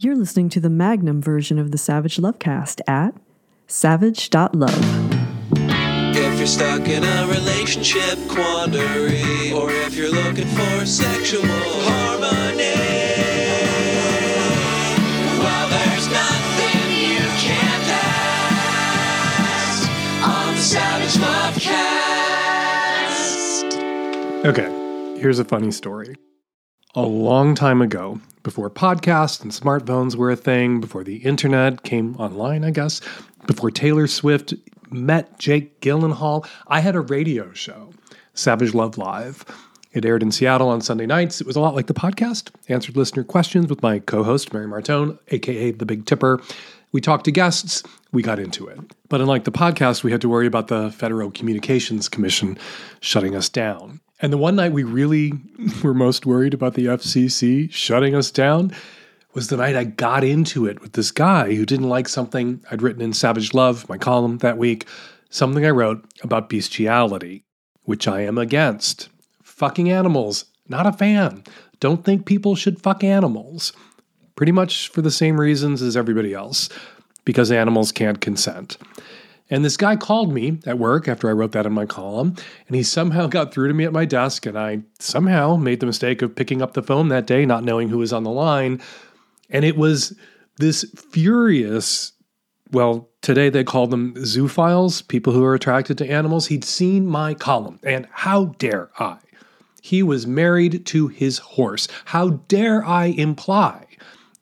[0.00, 3.16] You're listening to the Magnum version of the Savage Lovecast at
[3.66, 4.72] savage.love.
[6.14, 12.76] If you're stuck in a relationship quandary, or if you're looking for sexual harmony,
[15.42, 17.88] well, there's nothing you can't
[19.50, 19.90] ask
[20.22, 21.14] on the Savage
[23.64, 24.44] Lovecast.
[24.44, 24.70] Okay,
[25.20, 26.14] here's a funny story.
[26.94, 32.16] A long time ago, before podcasts and smartphones were a thing, before the internet came
[32.16, 33.00] online, I guess,
[33.46, 34.54] before Taylor Swift
[34.90, 37.90] met Jake Gyllenhaal, I had a radio show,
[38.34, 39.44] Savage Love Live.
[39.92, 41.40] It aired in Seattle on Sunday nights.
[41.40, 42.50] It was a lot like the podcast.
[42.68, 46.40] Answered listener questions with my co-host Mary Martone, aka the Big Tipper.
[46.92, 47.82] We talked to guests.
[48.12, 48.78] We got into it.
[49.08, 52.58] But unlike the podcast, we had to worry about the Federal Communications Commission
[53.00, 54.00] shutting us down.
[54.20, 55.32] And the one night we really
[55.82, 58.72] were most worried about the FCC shutting us down
[59.34, 62.82] was the night I got into it with this guy who didn't like something I'd
[62.82, 64.86] written in Savage Love, my column that week,
[65.30, 67.44] something I wrote about bestiality,
[67.82, 69.10] which I am against.
[69.42, 71.44] Fucking animals, not a fan.
[71.78, 73.72] Don't think people should fuck animals.
[74.34, 76.68] Pretty much for the same reasons as everybody else,
[77.24, 78.78] because animals can't consent.
[79.50, 82.34] And this guy called me at work after I wrote that in my column,
[82.66, 85.86] and he somehow got through to me at my desk, and I somehow made the
[85.86, 88.80] mistake of picking up the phone that day, not knowing who was on the line.
[89.50, 90.16] And it was
[90.58, 92.12] this furious,
[92.72, 96.48] well, today they call them zoophiles, people who are attracted to animals.
[96.48, 99.18] He'd seen my column, and how dare I?
[99.80, 101.88] He was married to his horse.
[102.06, 103.86] How dare I imply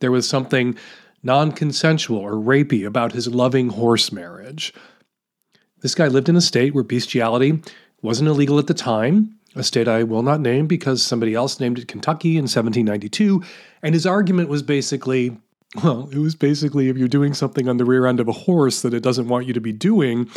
[0.01, 0.77] there was something
[1.23, 4.75] non consensual or rapey about his loving horse marriage?
[5.81, 7.63] This guy lived in a state where bestiality
[8.03, 11.79] wasn't illegal at the time, a state I will not name because somebody else named
[11.79, 13.43] it Kentucky in 1792.
[13.83, 15.37] And his argument was basically
[15.83, 18.83] well, it was basically if you're doing something on the rear end of a horse
[18.83, 20.31] that it doesn't want you to be doing,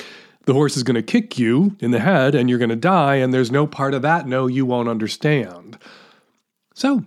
[0.45, 3.15] the horse is going to kick you in the head and you're going to die,
[3.15, 5.77] and there's no part of that no you won't understand.
[6.73, 7.03] So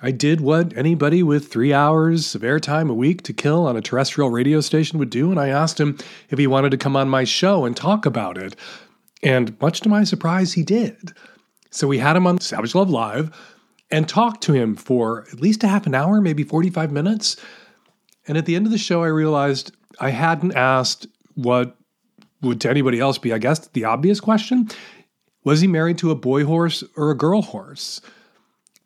[0.00, 3.80] I did what anybody with three hours of airtime a week to kill on a
[3.80, 5.98] terrestrial radio station would do, and I asked him
[6.30, 8.54] if he wanted to come on my show and talk about it.
[9.24, 11.12] And much to my surprise, he did.
[11.70, 13.30] So we had him on Savage Love Live
[13.90, 17.36] and talked to him for at least a half an hour, maybe 45 minutes.
[18.28, 21.76] And at the end of the show, I realized I hadn't asked what
[22.40, 24.68] would to anybody else be, I guess, the obvious question
[25.44, 28.00] was he married to a boy horse or a girl horse?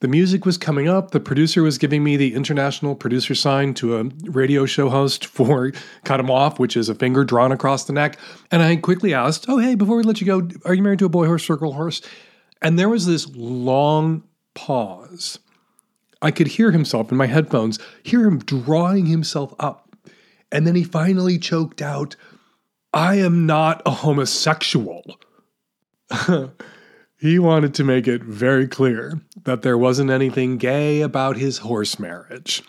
[0.03, 1.13] The music was coming up.
[1.13, 5.71] The producer was giving me the international producer sign to a radio show host for
[6.03, 8.19] Cut Him Off, which is a finger drawn across the neck.
[8.51, 11.05] And I quickly asked, Oh, hey, before we let you go, are you married to
[11.05, 12.03] a boy horse or horse?
[12.61, 14.25] And there was this long
[14.55, 15.39] pause.
[16.21, 19.89] I could hear himself in my headphones, hear him drawing himself up.
[20.51, 22.17] And then he finally choked out,
[22.93, 25.05] I am not a homosexual.
[27.22, 32.00] He wanted to make it very clear that there wasn't anything gay about his horse
[32.00, 32.65] marriage.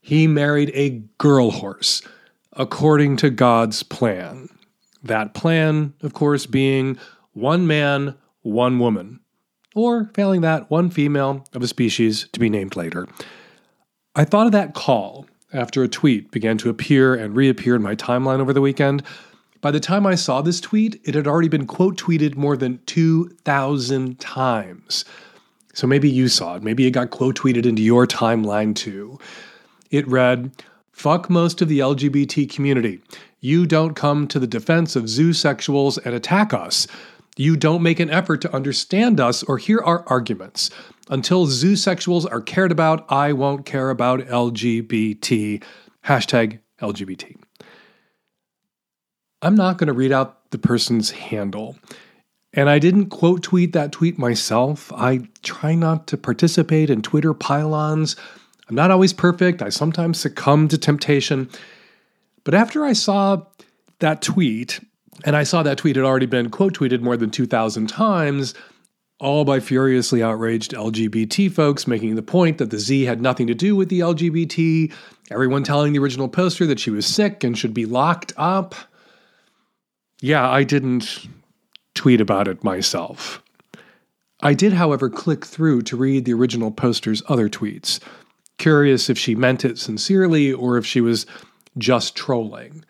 [0.00, 2.00] He married a girl horse,
[2.54, 4.48] according to God's plan.
[5.02, 6.96] That plan, of course, being
[7.34, 9.20] one man, one woman,
[9.74, 13.06] or failing that, one female of a species to be named later.
[14.16, 17.94] I thought of that call after a tweet began to appear and reappear in my
[17.94, 19.02] timeline over the weekend
[19.62, 22.80] by the time I saw this tweet, it had already been quote tweeted more than
[22.86, 25.04] 2,000 times.
[25.72, 26.62] So maybe you saw it.
[26.62, 29.18] Maybe it got quote tweeted into your timeline too.
[29.90, 30.50] It read,
[30.92, 33.00] Fuck most of the LGBT community.
[33.40, 36.86] You don't come to the defense of zoosexuals and attack us.
[37.36, 40.70] You don't make an effort to understand us or hear our arguments.
[41.08, 45.62] Until zoosexuals are cared about, I won't care about LGBT.
[46.04, 47.41] Hashtag LGBT.
[49.42, 51.76] I'm not going to read out the person's handle.
[52.54, 54.92] And I didn't quote tweet that tweet myself.
[54.92, 58.14] I try not to participate in Twitter pile-ons.
[58.68, 59.62] I'm not always perfect.
[59.62, 61.50] I sometimes succumb to temptation.
[62.44, 63.42] But after I saw
[63.98, 64.80] that tweet,
[65.24, 68.54] and I saw that tweet had already been quote tweeted more than 2,000 times,
[69.18, 73.54] all by furiously outraged LGBT folks making the point that the Z had nothing to
[73.54, 74.92] do with the LGBT,
[75.30, 78.74] everyone telling the original poster that she was sick and should be locked up.
[80.22, 81.26] Yeah, I didn't
[81.96, 83.42] tweet about it myself.
[84.40, 87.98] I did, however, click through to read the original poster's other tweets,
[88.56, 91.26] curious if she meant it sincerely or if she was
[91.76, 92.84] just trolling.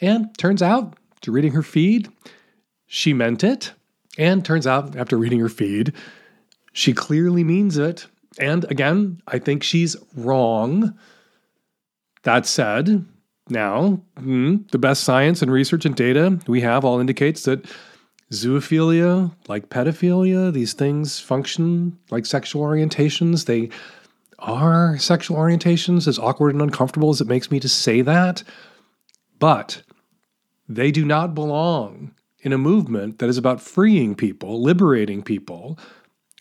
[0.00, 2.08] And turns out, to reading her feed,
[2.88, 3.72] she meant it.
[4.18, 5.92] And turns out, after reading her feed,
[6.72, 8.08] she clearly means it.
[8.40, 10.98] And again, I think she's wrong.
[12.24, 13.06] That said,
[13.48, 17.64] now mm, the best science and research and data we have all indicates that
[18.32, 23.46] zoophilia, like pedophilia, these things function like sexual orientations.
[23.46, 23.70] They
[24.38, 28.42] are sexual orientations, as awkward and uncomfortable as it makes me to say that.
[29.38, 29.82] But
[30.68, 35.78] they do not belong in a movement that is about freeing people, liberating people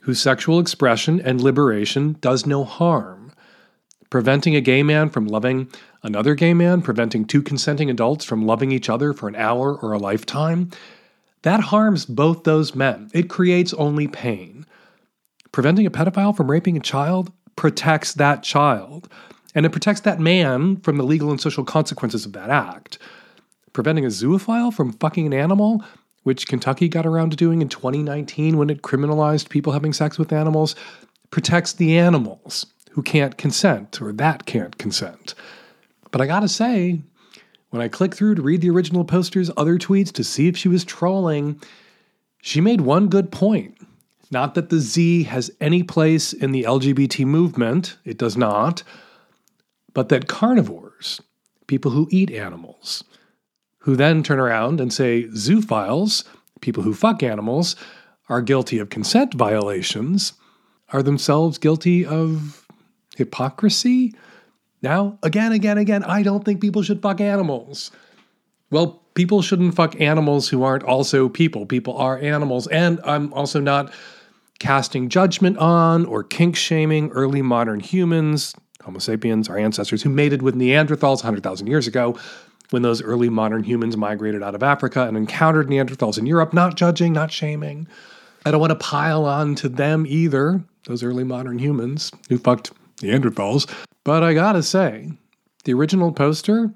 [0.04, 3.25] whose sexual expression and liberation does no harm.
[4.10, 5.69] Preventing a gay man from loving
[6.04, 9.94] another gay man, preventing two consenting adults from loving each other for an hour or
[9.94, 10.69] a lifetime,
[11.42, 13.10] that harms both those men.
[13.13, 14.66] It creates only pain.
[15.52, 19.10] Preventing a pedophile from raping a child protects that child,
[19.56, 22.98] and it protects that man from the legal and social consequences of that act.
[23.74, 25.84] Preventing a zoophile from fucking an animal,
[26.24, 30.34] which Kentucky got around to doing in 2019 when it criminalized people having sex with
[30.34, 30.75] animals,
[31.31, 32.66] protects the animals
[32.96, 35.36] who can't consent or that can't consent.
[36.12, 37.02] But I gotta say,
[37.70, 40.70] when I click through to read the original poster's other tweets to see if she
[40.70, 41.62] was trolling,
[42.42, 43.78] she made one good point.
[44.32, 48.82] Not that the Z has any place in the LGBT movement, it does not,
[49.94, 51.22] but that carnivores,
[51.68, 53.04] people who eat animals,
[53.80, 56.24] who then turn around and say zoophiles,
[56.62, 57.76] people who fuck animals,
[58.30, 60.32] are guilty of consent violations,
[60.94, 62.65] are themselves guilty of
[63.16, 64.14] hypocrisy?
[64.82, 67.92] Now, again, again, again, I don't think people should fuck animals.
[68.72, 71.66] Well, people shouldn't fuck animals who aren't also people.
[71.66, 72.68] People are animals.
[72.68, 73.92] And I'm also not
[74.60, 80.42] casting judgment on or kink shaming early modern humans, Homo sapiens, our ancestors who mated
[80.42, 82.18] with Neanderthals 100,000 years ago
[82.70, 86.76] when those early modern humans migrated out of Africa and encountered Neanderthals in Europe, not
[86.76, 87.88] judging, not shaming.
[88.46, 92.72] I don't want to pile on to them either, those early modern humans who fucked
[92.98, 93.72] Neanderthals.
[94.04, 95.12] But I gotta say,
[95.64, 96.74] the original poster,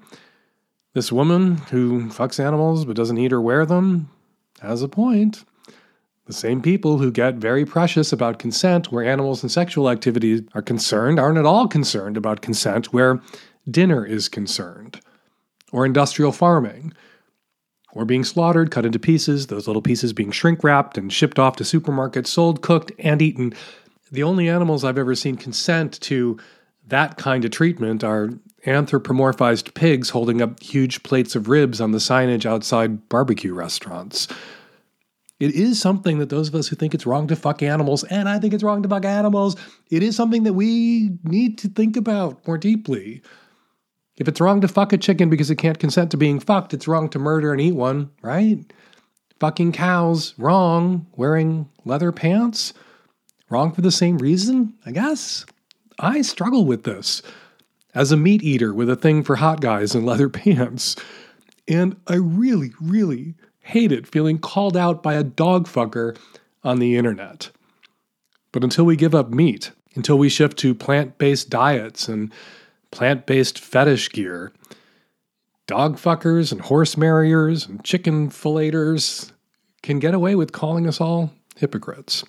[0.94, 4.10] this woman who fucks animals but doesn't eat or wear them,
[4.60, 5.44] has a point.
[6.26, 10.62] The same people who get very precious about consent where animals and sexual activities are
[10.62, 13.20] concerned aren't at all concerned about consent where
[13.68, 15.00] dinner is concerned,
[15.72, 16.92] or industrial farming,
[17.92, 21.56] or being slaughtered, cut into pieces, those little pieces being shrink wrapped and shipped off
[21.56, 23.52] to supermarkets, sold, cooked, and eaten.
[24.10, 26.38] The only animals I've ever seen consent to
[26.88, 28.30] that kind of treatment are
[28.66, 34.28] anthropomorphized pigs holding up huge plates of ribs on the signage outside barbecue restaurants.
[35.38, 38.28] It is something that those of us who think it's wrong to fuck animals, and
[38.28, 39.56] I think it's wrong to fuck animals,
[39.90, 43.22] it is something that we need to think about more deeply.
[44.18, 46.86] If it's wrong to fuck a chicken because it can't consent to being fucked, it's
[46.86, 48.70] wrong to murder and eat one, right?
[49.38, 51.06] Fucking cows, wrong.
[51.16, 52.74] Wearing leather pants,
[53.50, 55.44] wrong for the same reason, I guess.
[55.98, 57.22] I struggle with this
[57.94, 60.96] as a meat eater with a thing for hot guys in leather pants.
[61.68, 66.16] And I really, really hate it feeling called out by a dog fucker
[66.64, 67.50] on the internet.
[68.52, 72.32] But until we give up meat, until we shift to plant based diets and
[72.90, 74.52] plant based fetish gear,
[75.66, 79.32] dog fuckers and horse marriers and chicken filleters
[79.82, 82.24] can get away with calling us all hypocrites.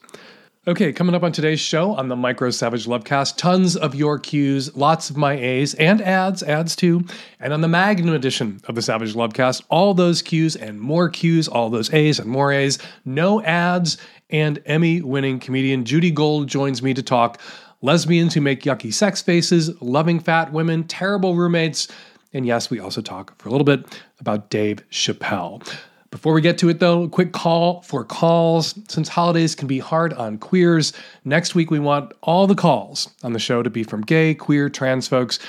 [0.68, 4.76] Okay, coming up on today's show on the Micro Savage Lovecast, tons of your cues,
[4.76, 7.04] lots of my A's and ads, ads too.
[7.40, 11.48] And on the Magnum edition of the Savage Lovecast, all those cues and more cues,
[11.48, 13.98] all those A's and more A's, no ads,
[14.30, 17.42] and Emmy winning comedian Judy Gold joins me to talk
[17.82, 21.88] lesbians who make yucky sex faces, loving fat women, terrible roommates,
[22.34, 25.68] and yes, we also talk for a little bit about Dave Chappelle.
[26.12, 28.76] Before we get to it, though, a quick call for calls.
[28.90, 30.92] Since holidays can be hard on queers,
[31.24, 34.70] next week we want all the calls on the show to be from gay, queer,
[34.70, 35.40] trans folks.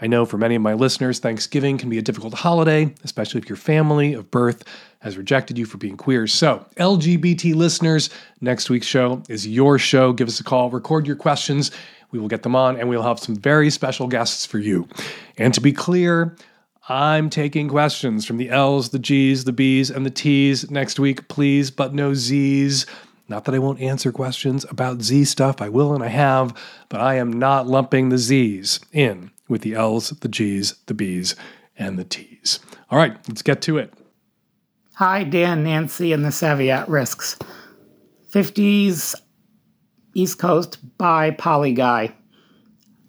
[0.00, 3.48] I know for many of my listeners, Thanksgiving can be a difficult holiday, especially if
[3.48, 4.62] your family of birth
[5.00, 6.28] has rejected you for being queer.
[6.28, 8.08] So, LGBT listeners,
[8.40, 10.12] next week's show is your show.
[10.12, 11.72] Give us a call, record your questions.
[12.12, 14.88] We will get them on, and we'll have some very special guests for you.
[15.36, 16.36] And to be clear,
[16.94, 21.26] I'm taking questions from the L's, the G's, the B's, and the T's next week,
[21.26, 22.84] please, but no Z's.
[23.30, 26.54] Not that I won't answer questions about Z stuff, I will and I have,
[26.90, 31.34] but I am not lumping the Z's in with the L's, the G's, the B's,
[31.78, 32.60] and the T's.
[32.90, 33.94] All right, let's get to it.
[34.96, 37.38] Hi, Dan, Nancy, and the Savvy at Risks.
[38.34, 39.14] 50s
[40.12, 42.14] East Coast bi Poly Guy.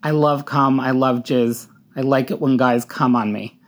[0.04, 1.68] I love cum, I love jizz.
[1.98, 3.60] I like it when guys come on me.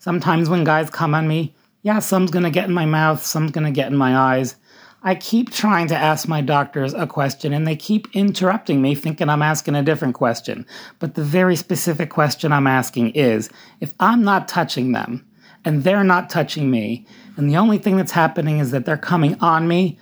[0.00, 3.70] Sometimes when guys come on me, yeah, some's gonna get in my mouth, some's gonna
[3.70, 4.56] get in my eyes.
[5.02, 9.28] I keep trying to ask my doctors a question and they keep interrupting me thinking
[9.28, 10.64] I'm asking a different question.
[11.00, 15.26] But the very specific question I'm asking is if I'm not touching them
[15.66, 19.38] and they're not touching me, and the only thing that's happening is that they're coming
[19.40, 19.98] on me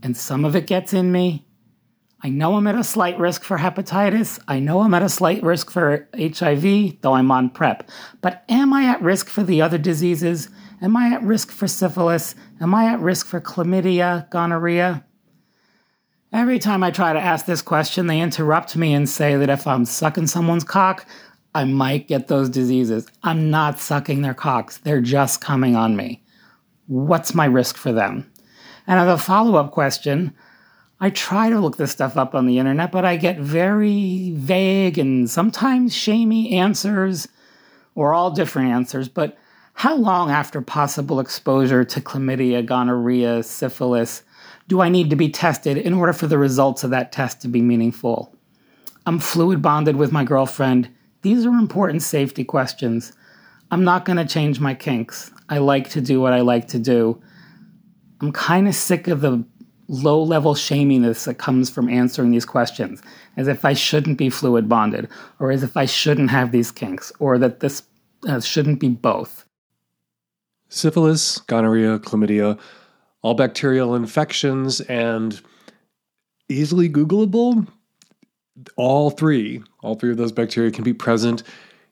[0.00, 1.44] and some of it gets in me.
[2.22, 4.38] I know I'm at a slight risk for hepatitis.
[4.46, 7.88] I know I'm at a slight risk for HIV, though I'm on PrEP.
[8.20, 10.50] But am I at risk for the other diseases?
[10.82, 12.34] Am I at risk for syphilis?
[12.60, 15.04] Am I at risk for chlamydia, gonorrhea?
[16.32, 19.66] Every time I try to ask this question, they interrupt me and say that if
[19.66, 21.06] I'm sucking someone's cock,
[21.54, 23.08] I might get those diseases.
[23.22, 26.22] I'm not sucking their cocks, they're just coming on me.
[26.86, 28.30] What's my risk for them?
[28.86, 30.34] And as a follow up question,
[31.00, 34.98] I try to look this stuff up on the internet, but I get very vague
[34.98, 37.26] and sometimes shamey answers,
[37.94, 39.08] or all different answers.
[39.08, 39.38] But
[39.74, 44.22] how long after possible exposure to chlamydia, gonorrhea, syphilis
[44.70, 47.48] do I need to be tested in order for the results of that test to
[47.48, 48.32] be meaningful?
[49.04, 50.88] I'm fluid bonded with my girlfriend.
[51.22, 53.12] These are important safety questions.
[53.72, 55.32] I'm not going to change my kinks.
[55.48, 57.20] I like to do what I like to do.
[58.20, 59.44] I'm kind of sick of the
[59.90, 63.02] low level shaminess that comes from answering these questions,
[63.36, 65.08] as if I shouldn't be fluid bonded,
[65.40, 67.82] or as if I shouldn't have these kinks, or that this
[68.28, 69.44] uh, shouldn't be both.
[70.68, 72.58] Syphilis, gonorrhea, chlamydia,
[73.22, 75.40] all bacterial infections, and
[76.48, 77.66] easily Googleable.
[78.76, 81.42] All three, all three of those bacteria can be present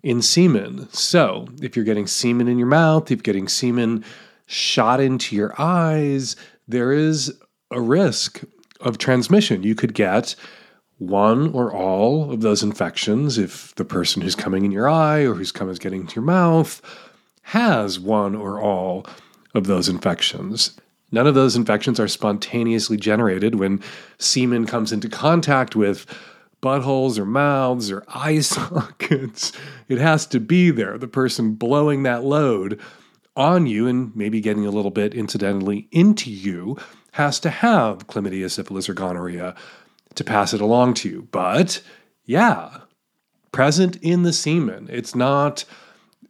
[0.04, 0.88] in semen.
[0.92, 4.04] So, if you're getting semen in your mouth, if you're getting semen
[4.46, 6.36] shot into your eyes,
[6.68, 7.34] there is
[7.70, 8.42] a risk
[8.80, 9.62] of transmission.
[9.62, 10.34] You could get
[10.98, 15.34] one or all of those infections if the person who's coming in your eye or
[15.34, 16.82] who's coming is getting into your mouth
[17.42, 19.06] has one or all
[19.54, 20.78] of those infections.
[21.10, 23.82] None of those infections are spontaneously generated when
[24.18, 26.04] semen comes into contact with
[26.60, 29.52] buttholes or mouths or eye sockets.
[29.88, 32.80] It has to be there, the person blowing that load
[33.36, 36.76] on you and maybe getting a little bit incidentally into you
[37.18, 39.54] has to have chlamydia, syphilis, or gonorrhea
[40.14, 41.28] to pass it along to you.
[41.32, 41.82] But
[42.24, 42.78] yeah,
[43.50, 44.88] present in the semen.
[44.90, 45.64] It's not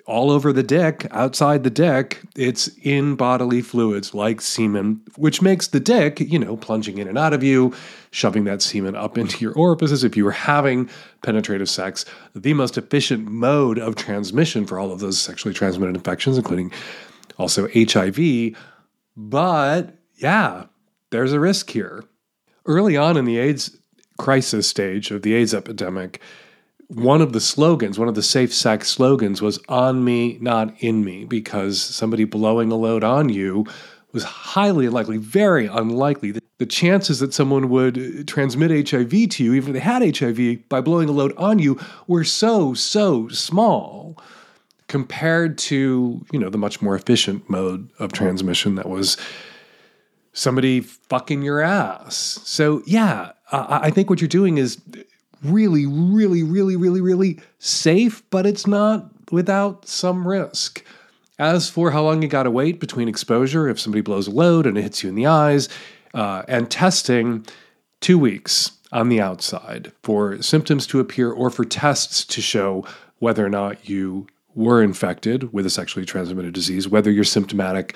[0.07, 5.66] all over the dick, outside the dick, it's in bodily fluids like semen, which makes
[5.66, 7.75] the dick, you know, plunging in and out of you,
[8.11, 10.04] shoving that semen up into your orifices.
[10.04, 10.88] If you were having
[11.23, 16.38] penetrative sex, the most efficient mode of transmission for all of those sexually transmitted infections,
[16.38, 16.73] including
[17.37, 18.57] also HIV.
[19.14, 20.64] But yeah,
[21.11, 22.05] there's a risk here.
[22.67, 23.77] Early on in the AIDS
[24.19, 26.21] crisis stage of the AIDS epidemic,
[26.88, 31.05] one of the slogans, one of the safe sex slogans was on me, not in
[31.05, 33.67] me, because somebody blowing a load on you
[34.12, 36.33] was highly unlikely, very unlikely.
[36.57, 40.81] The chances that someone would transmit HIV to you, even if they had HIV, by
[40.81, 44.19] blowing a load on you were so, so small
[44.88, 49.19] compared to, you know, the much more efficient mode of transmission that was
[50.38, 52.40] somebody fucking your ass.
[52.45, 54.80] So, yeah, I think what you're doing is
[55.42, 60.85] really, really, really, really, really safe, but it's not without some risk.
[61.38, 64.66] As for how long you got to wait between exposure, if somebody blows a load
[64.66, 65.68] and it hits you in the eyes,
[66.14, 67.45] uh, and testing,
[68.00, 72.87] two weeks on the outside for symptoms to appear or for tests to show
[73.18, 77.95] whether or not you were infected with a sexually transmitted disease, whether you're symptomatic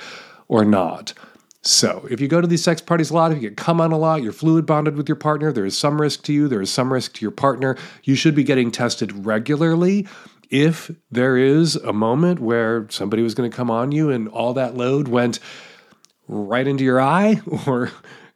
[0.48, 1.14] or not.
[1.64, 3.92] So, if you go to these sex parties a lot, if you get come on
[3.92, 6.60] a lot, you're fluid bonded with your partner, there is some risk to you, there
[6.60, 7.76] is some risk to your partner.
[8.02, 10.08] You should be getting tested regularly.
[10.50, 14.54] If there is a moment where somebody was going to come on you and all
[14.54, 15.38] that load went
[16.26, 17.92] right into your eye or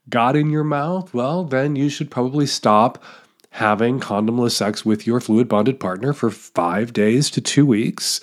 [0.09, 3.03] got in your mouth, well, then you should probably stop
[3.51, 8.21] having condomless sex with your fluid bonded partner for five days to two weeks.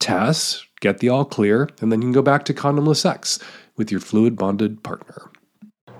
[0.00, 3.38] Test, get the all clear, and then you can go back to condomless sex
[3.82, 5.28] with your fluid bonded partner.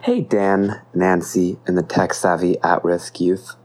[0.02, 3.56] Hey, Dan, Nancy, and the tech savvy at risk youth.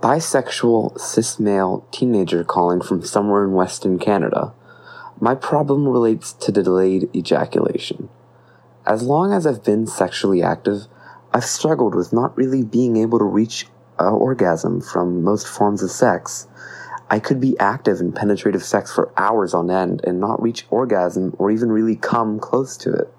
[0.00, 4.54] Bisexual, cis male teenager calling from somewhere in Western Canada.
[5.20, 8.08] My problem relates to delayed ejaculation.
[8.84, 10.86] As long as I've been sexually active,
[11.32, 13.68] I've struggled with not really being able to reach
[14.00, 16.48] an orgasm from most forms of sex.
[17.08, 21.36] I could be active in penetrative sex for hours on end and not reach orgasm
[21.38, 23.14] or even really come close to it.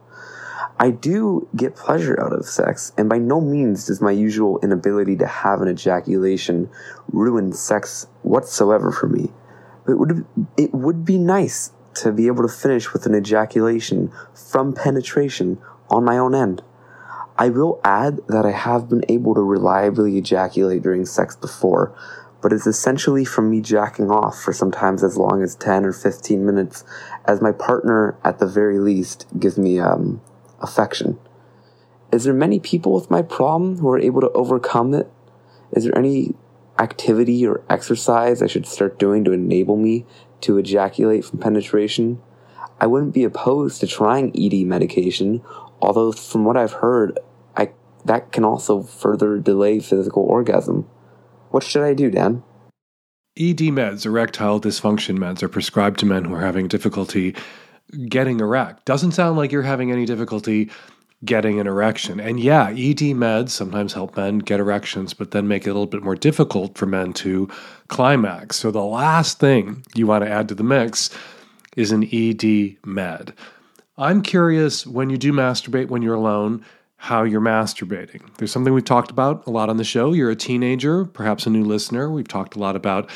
[0.79, 5.15] I do get pleasure out of sex, and by no means does my usual inability
[5.17, 6.69] to have an ejaculation
[7.11, 9.31] ruin sex whatsoever for me.
[9.85, 10.25] But it would,
[10.57, 16.03] it would be nice to be able to finish with an ejaculation from penetration on
[16.03, 16.61] my own end.
[17.37, 21.95] I will add that I have been able to reliably ejaculate during sex before,
[22.41, 26.45] but it's essentially from me jacking off for sometimes as long as 10 or 15
[26.45, 26.83] minutes,
[27.25, 30.21] as my partner, at the very least, gives me um,
[30.61, 31.19] affection.
[32.11, 35.11] Is there many people with my problem who are able to overcome it?
[35.71, 36.33] Is there any
[36.79, 40.05] activity or exercise I should start doing to enable me
[40.41, 42.21] to ejaculate from penetration?
[42.79, 45.41] I wouldn't be opposed to trying ED medication,
[45.81, 47.19] although from what I've heard,
[47.55, 47.71] I
[48.05, 50.87] that can also further delay physical orgasm.
[51.51, 52.43] What should I do, Dan?
[53.37, 57.35] ED meds, erectile dysfunction meds, are prescribed to men who are having difficulty
[58.07, 58.85] getting erect.
[58.85, 60.69] Doesn't sound like you're having any difficulty
[61.25, 62.19] getting an erection.
[62.19, 65.85] And yeah, ED meds sometimes help men get erections, but then make it a little
[65.85, 67.49] bit more difficult for men to
[67.89, 68.55] climax.
[68.55, 71.09] So the last thing you want to add to the mix
[71.75, 73.33] is an ED med.
[73.97, 76.63] I'm curious when you do masturbate when you're alone,
[76.95, 78.21] how you're masturbating.
[78.37, 80.13] There's something we've talked about a lot on the show.
[80.13, 82.09] You're a teenager, perhaps a new listener.
[82.09, 83.09] We've talked a lot about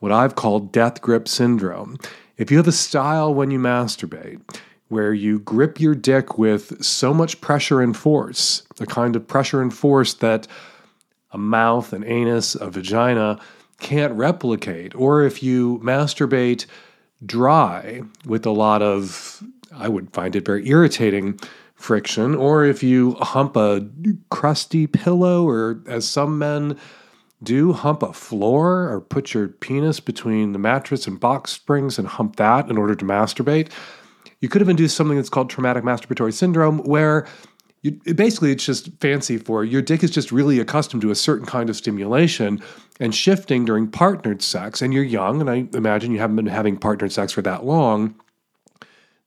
[0.00, 1.98] what I've called death grip syndrome.
[2.38, 4.40] If you have a style when you masturbate,
[4.86, 9.60] where you grip your dick with so much pressure and force, the kind of pressure
[9.60, 10.46] and force that
[11.32, 13.40] a mouth, an anus, a vagina
[13.80, 16.66] can't replicate, or if you masturbate
[17.26, 19.42] dry with a lot of,
[19.74, 21.40] I would find it very irritating
[21.74, 23.84] friction, or if you hump a
[24.30, 26.78] crusty pillow, or as some men
[27.42, 32.08] do, hump a floor, or put your penis between the mattress and box springs and
[32.08, 33.70] hump that in order to masturbate
[34.40, 37.26] you could have induced something that's called traumatic masturbatory syndrome, where
[37.82, 41.46] you, basically it's just fancy for your dick is just really accustomed to a certain
[41.46, 42.60] kind of stimulation
[43.00, 46.76] and shifting during partnered sex, and you're young, and I imagine you haven't been having
[46.76, 48.14] partnered sex for that long.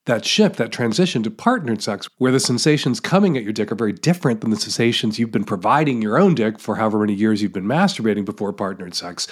[0.06, 3.76] That shift, that transition to partnered sex, where the sensations coming at your dick are
[3.76, 7.42] very different than the sensations you've been providing your own dick for however many years
[7.42, 9.28] you've been masturbating before partnered sex,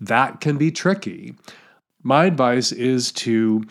[0.00, 1.36] that can be tricky.
[2.02, 3.64] My advice is to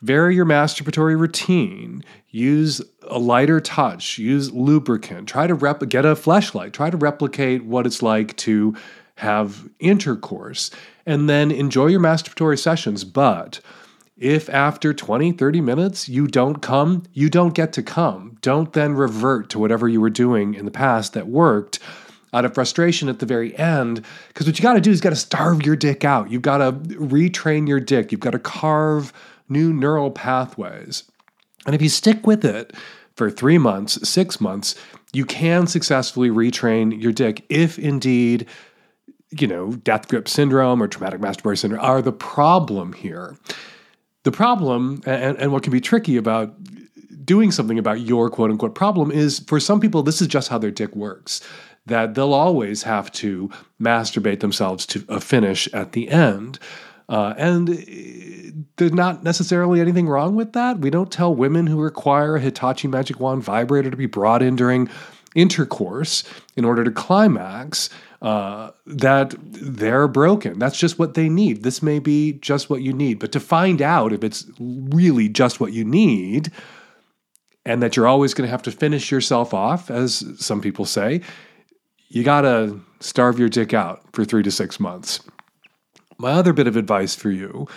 [0.00, 2.04] Vary your masturbatory routine.
[2.28, 4.16] Use a lighter touch.
[4.18, 5.28] Use lubricant.
[5.28, 6.72] Try to get a Fleshlight.
[6.72, 8.76] Try to replicate what it's like to
[9.16, 10.70] have intercourse.
[11.04, 13.02] And then enjoy your masturbatory sessions.
[13.04, 13.60] But
[14.18, 18.36] if after 20, 30 minutes you don't come, you don't get to come.
[18.42, 21.78] Don't then revert to whatever you were doing in the past that worked
[22.32, 24.04] out of frustration at the very end.
[24.28, 26.30] Because what you got to do is got to starve your dick out.
[26.30, 28.12] You've got to retrain your dick.
[28.12, 29.12] You've got to carve
[29.48, 31.04] new neural pathways.
[31.64, 32.74] And if you stick with it
[33.16, 34.74] for three months, six months,
[35.12, 38.46] you can successfully retrain your dick if indeed,
[39.30, 43.36] you know, death grip syndrome or traumatic masturbatory syndrome are the problem here.
[44.28, 46.54] The problem, and, and what can be tricky about
[47.24, 50.58] doing something about your quote unquote problem is for some people, this is just how
[50.58, 51.40] their dick works.
[51.86, 56.58] That they'll always have to masturbate themselves to a finish at the end.
[57.08, 60.80] Uh, and there's not necessarily anything wrong with that.
[60.80, 64.56] We don't tell women who require a Hitachi Magic Wand vibrator to be brought in
[64.56, 64.90] during
[65.34, 66.22] intercourse
[66.54, 67.88] in order to climax
[68.20, 70.58] uh, that they're broken.
[70.58, 71.62] That's just what they need.
[71.62, 73.18] This may be just what you need.
[73.18, 76.50] But to find out if it's really just what you need,
[77.64, 81.20] and that you're always going to have to finish yourself off, as some people say,
[82.08, 85.20] you got to starve your dick out for three to six months.
[86.16, 87.68] My other bit of advice for you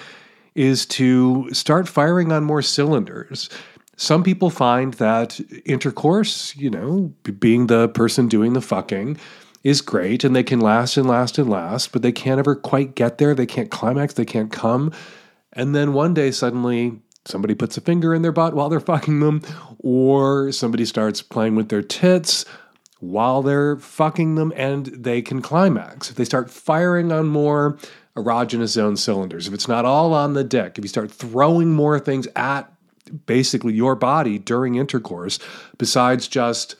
[0.55, 3.49] is to start firing on more cylinders.
[3.97, 9.17] Some people find that intercourse, you know, being the person doing the fucking,
[9.63, 12.95] is great and they can last and last and last, but they can't ever quite
[12.95, 13.35] get there.
[13.35, 14.91] They can't climax, they can't come.
[15.53, 19.19] And then one day suddenly somebody puts a finger in their butt while they're fucking
[19.19, 19.41] them,
[19.79, 22.45] or somebody starts playing with their tits
[22.99, 26.09] while they're fucking them and they can climax.
[26.09, 27.77] If they start firing on more
[28.15, 31.99] erogenous zone cylinders, if it's not all on the dick, if you start throwing more
[31.99, 32.71] things at
[33.25, 35.39] basically your body during intercourse,
[35.77, 36.75] besides just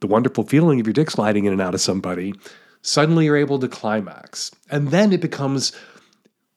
[0.00, 2.34] the wonderful feeling of your dick sliding in and out of somebody,
[2.82, 4.50] suddenly you're able to climax.
[4.70, 5.72] And then it becomes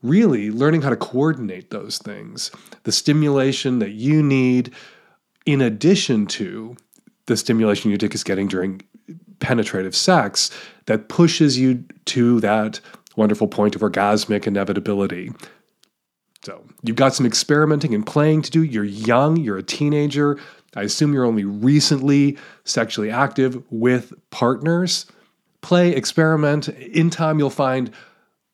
[0.01, 2.51] really learning how to coordinate those things.
[2.83, 4.73] The stimulation that you need,
[5.45, 6.75] in addition to
[7.25, 8.81] the stimulation your dick is getting during
[9.39, 10.51] penetrative sex,
[10.85, 12.79] that pushes you to that
[13.15, 15.31] wonderful point of orgasmic inevitability.
[16.43, 18.63] So you've got some experimenting and playing to do.
[18.63, 20.39] You're young, you're a teenager.
[20.75, 25.05] I assume you're only recently sexually active with partners.
[25.61, 26.69] Play, experiment.
[26.69, 27.91] In time, you'll find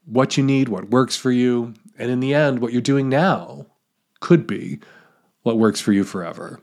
[0.05, 1.73] what you need, what works for you.
[1.97, 3.67] And in the end, what you're doing now
[4.19, 4.79] could be
[5.43, 6.59] what works for you forever.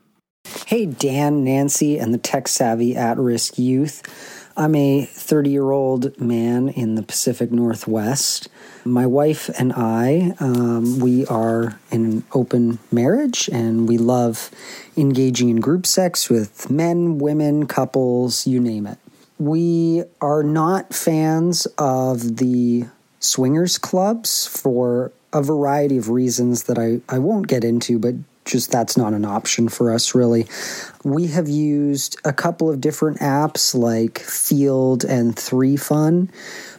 [0.67, 4.42] Hey, Dan, Nancy, and the tech savvy at risk youth.
[4.57, 8.49] I'm a 30 year old man in the Pacific Northwest.
[8.85, 14.51] My wife and I, um, we are in an open marriage and we love
[14.97, 18.99] engaging in group sex with men, women, couples, you name it.
[19.39, 22.85] We are not fans of the
[23.21, 28.71] swingers clubs for a variety of reasons that I, I won't get into, but just
[28.71, 30.47] that's not an option for us really.
[31.05, 36.29] We have used a couple of different apps like Feeld and 3Fun,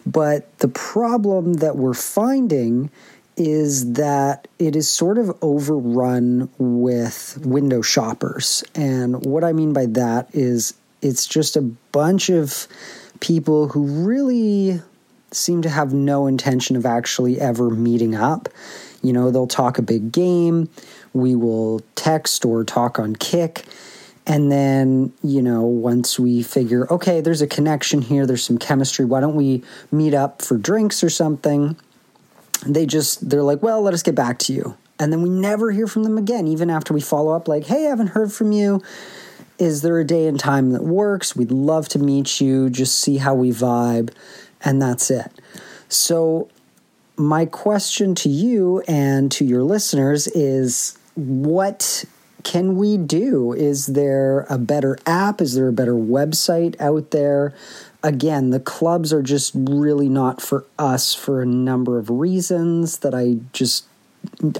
[0.05, 2.89] but the problem that we're finding
[3.35, 8.63] is that it is sort of overrun with window shoppers.
[8.75, 12.67] And what I mean by that is it's just a bunch of
[13.19, 14.81] people who really
[15.31, 18.49] seem to have no intention of actually ever meeting up.
[19.01, 20.69] You know, they'll talk a big game
[21.13, 23.65] we will text or talk on Kik.
[24.25, 29.05] And then, you know, once we figure, okay, there's a connection here, there's some chemistry,
[29.05, 31.77] why don't we meet up for drinks or something?
[32.65, 34.77] They just, they're like, well, let us get back to you.
[34.97, 37.87] And then we never hear from them again, even after we follow up, like, hey,
[37.87, 38.81] I haven't heard from you.
[39.59, 41.35] Is there a day and time that works?
[41.35, 44.11] We'd love to meet you, just see how we vibe.
[44.61, 45.31] And that's it.
[45.89, 46.49] So,
[47.15, 52.05] my question to you and to your listeners is what
[52.43, 53.53] can we do?
[53.53, 55.41] Is there a better app?
[55.41, 57.53] Is there a better website out there?
[58.03, 63.15] Again, the clubs are just really not for us for a number of reasons that
[63.15, 63.85] I just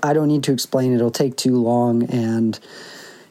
[0.02, 0.94] I don't need to explain.
[0.94, 2.60] It'll take too long and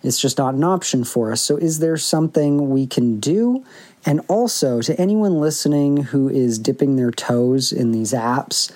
[0.03, 1.41] it's just not an option for us.
[1.41, 3.65] So is there something we can do?
[4.05, 8.73] And also to anyone listening who is dipping their toes in these apps,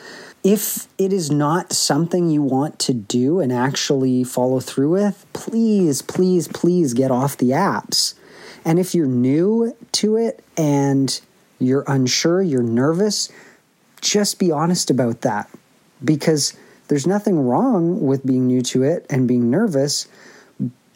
[0.47, 6.03] if it is not something you want to do and actually follow through with, please,
[6.03, 8.15] please, please get off the apps.
[8.65, 11.21] And if you're new to it and
[11.59, 13.29] you're unsure, you're nervous,
[14.01, 15.51] just be honest about that
[16.05, 16.57] because
[16.87, 20.07] there's nothing wrong with being new to it and being nervous,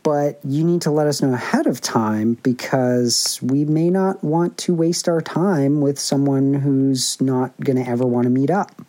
[0.05, 4.57] but you need to let us know ahead of time because we may not want
[4.59, 8.81] to waste our time with someone who's not going to ever want to meet up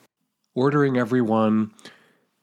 [0.56, 1.72] ordering everyone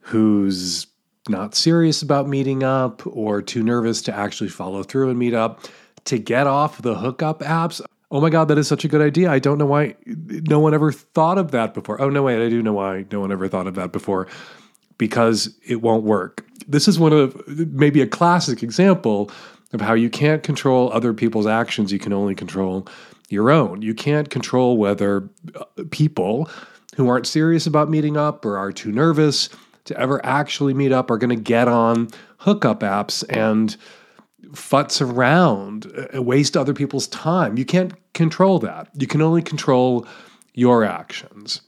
[0.00, 0.86] who's
[1.28, 5.64] not serious about meeting up or too nervous to actually follow through and meet up
[6.04, 7.80] to get off the hookup apps.
[8.10, 9.30] Oh my God, that is such a good idea.
[9.30, 12.00] I don't know why no one ever thought of that before.
[12.00, 14.26] Oh, no, wait, I do know why no one ever thought of that before
[14.96, 16.46] because it won't work.
[16.66, 19.30] This is one of maybe a classic example
[19.72, 21.92] of how you can't control other people's actions.
[21.92, 22.88] You can only control
[23.28, 23.82] your own.
[23.82, 26.48] You can't control whether uh, people
[26.98, 29.48] who aren't serious about meeting up or are too nervous
[29.84, 32.08] to ever actually meet up are going to get on
[32.38, 33.76] hookup apps and
[34.48, 37.56] futz around, uh, waste other people's time.
[37.56, 38.88] You can't control that.
[38.98, 40.08] You can only control
[40.54, 41.60] your actions.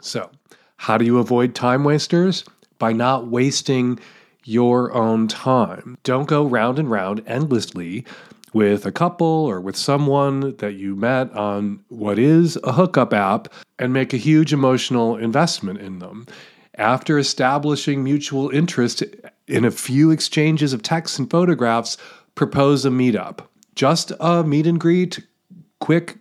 [0.00, 0.30] So,
[0.76, 2.44] how do you avoid time wasters?
[2.78, 3.98] By not wasting
[4.44, 5.98] your own time.
[6.04, 8.04] Don't go round and round endlessly
[8.52, 13.48] with a couple or with someone that you met on what is a hookup app
[13.78, 16.26] and make a huge emotional investment in them.
[16.76, 19.02] After establishing mutual interest
[19.46, 21.96] in a few exchanges of texts and photographs,
[22.34, 23.40] propose a meetup.
[23.74, 25.20] Just a meet and greet,
[25.80, 26.18] quick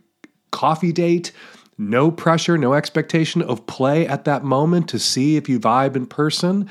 [0.51, 1.31] coffee date,
[1.77, 6.05] no pressure, no expectation of play at that moment to see if you vibe in
[6.05, 6.69] person.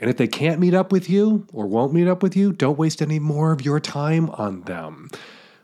[0.00, 2.78] And if they can't meet up with you or won't meet up with you, don't
[2.78, 5.10] waste any more of your time on them.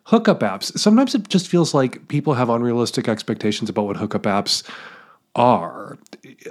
[0.05, 0.77] Hookup apps.
[0.79, 4.69] Sometimes it just feels like people have unrealistic expectations about what hookup apps
[5.35, 5.99] are.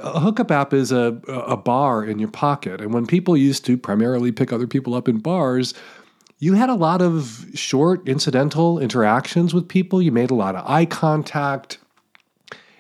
[0.02, 2.82] A hookup app is a, a bar in your pocket.
[2.82, 5.74] And when people used to primarily pick other people up in bars,
[6.40, 10.02] you had a lot of short, incidental interactions with people.
[10.02, 11.78] You made a lot of eye contact.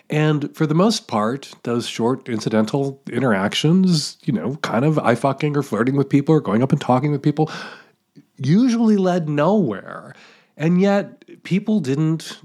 [0.09, 5.57] And for the most part, those short incidental interactions, you know, kind of eye fucking
[5.57, 7.49] or flirting with people or going up and talking with people,
[8.37, 10.13] usually led nowhere.
[10.57, 12.37] And yet, people didn't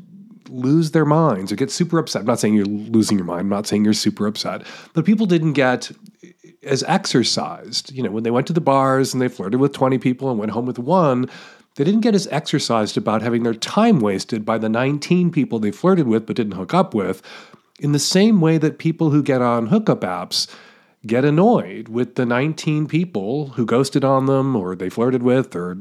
[0.48, 2.20] lose their minds or get super upset.
[2.20, 4.62] I'm not saying you're losing your mind, I'm not saying you're super upset,
[4.94, 5.90] but people didn't get
[6.62, 7.92] as exercised.
[7.92, 10.38] You know, when they went to the bars and they flirted with 20 people and
[10.38, 11.28] went home with one,
[11.78, 15.70] they didn't get as exercised about having their time wasted by the 19 people they
[15.70, 17.22] flirted with but didn't hook up with,
[17.78, 20.52] in the same way that people who get on hookup apps
[21.06, 25.78] get annoyed with the 19 people who ghosted on them or they flirted with or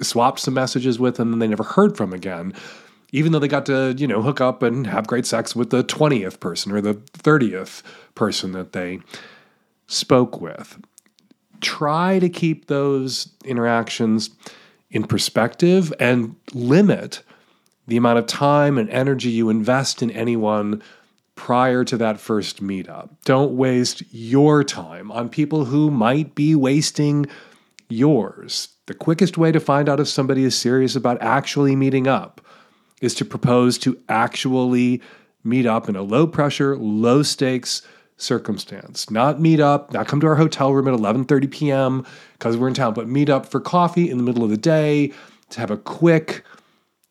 [0.00, 2.54] swapped some messages with and then they never heard from again
[3.10, 5.82] even though they got to you know hook up and have great sex with the
[5.82, 7.82] 20th person or the 30th
[8.14, 9.00] person that they
[9.88, 10.78] spoke with.
[11.60, 14.30] Try to keep those interactions
[14.94, 17.22] in perspective and limit
[17.86, 20.80] the amount of time and energy you invest in anyone
[21.34, 23.10] prior to that first meetup.
[23.24, 27.26] Don't waste your time on people who might be wasting
[27.88, 28.68] yours.
[28.86, 32.40] The quickest way to find out if somebody is serious about actually meeting up
[33.02, 35.02] is to propose to actually
[35.42, 37.82] meet up in a low pressure, low stakes
[38.16, 39.10] circumstance.
[39.10, 42.06] Not meet up, not come to our hotel room at 11:30 p.m.
[42.34, 45.12] because we're in town, but meet up for coffee in the middle of the day
[45.50, 46.44] to have a quick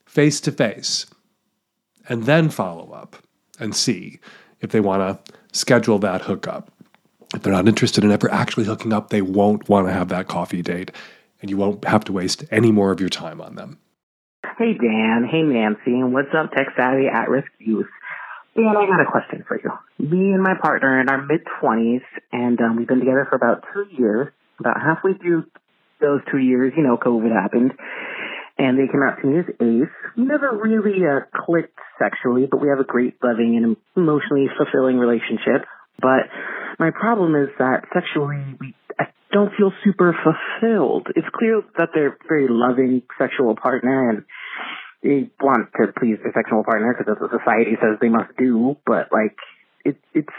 [0.06, 1.06] face to face
[2.08, 3.16] and then follow up
[3.58, 4.20] and see
[4.60, 6.70] if they want to schedule that hookup.
[7.34, 10.28] If they're not interested in ever actually hooking up, they won't want to have that
[10.28, 10.90] coffee date
[11.40, 13.78] and you won't have to waste any more of your time on them.
[14.58, 17.88] Hey Dan, hey Nancy, and what's up, tech savvy at risk youth?
[18.54, 19.70] Dan, I got a question for you.
[19.98, 23.34] Me and my partner are in our mid 20s, and um, we've been together for
[23.34, 24.28] about two years.
[24.60, 25.44] About halfway through
[26.00, 27.72] those two years, you know, COVID happened,
[28.56, 29.94] and they came out to me as ace.
[30.16, 34.98] We never really uh, clicked sexually, but we have a great, loving, and emotionally fulfilling
[34.98, 35.66] relationship.
[35.98, 36.30] But
[36.78, 41.08] my problem is that sexually, we I don't feel super fulfilled.
[41.16, 44.24] It's clear that they're a very loving sexual partner, and
[45.04, 48.76] they want to please their sexual partner because that's what society says they must do.
[48.88, 49.36] But like,
[49.84, 50.32] it, it's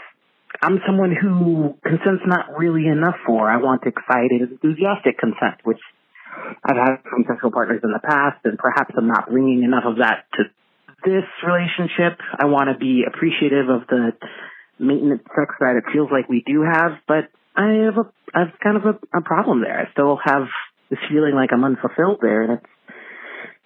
[0.60, 3.48] I'm someone who consent's not really enough for.
[3.48, 5.80] I want excited, enthusiastic consent, which
[6.66, 9.98] I've had from sexual partners in the past, and perhaps I'm not bringing enough of
[9.98, 10.50] that to
[11.04, 12.18] this relationship.
[12.34, 14.12] I want to be appreciative of the
[14.78, 18.76] maintenance sex that it feels like we do have, but I have a I've kind
[18.76, 19.86] of a, a problem there.
[19.86, 20.48] I still have
[20.90, 22.75] this feeling like I'm unfulfilled there, and it's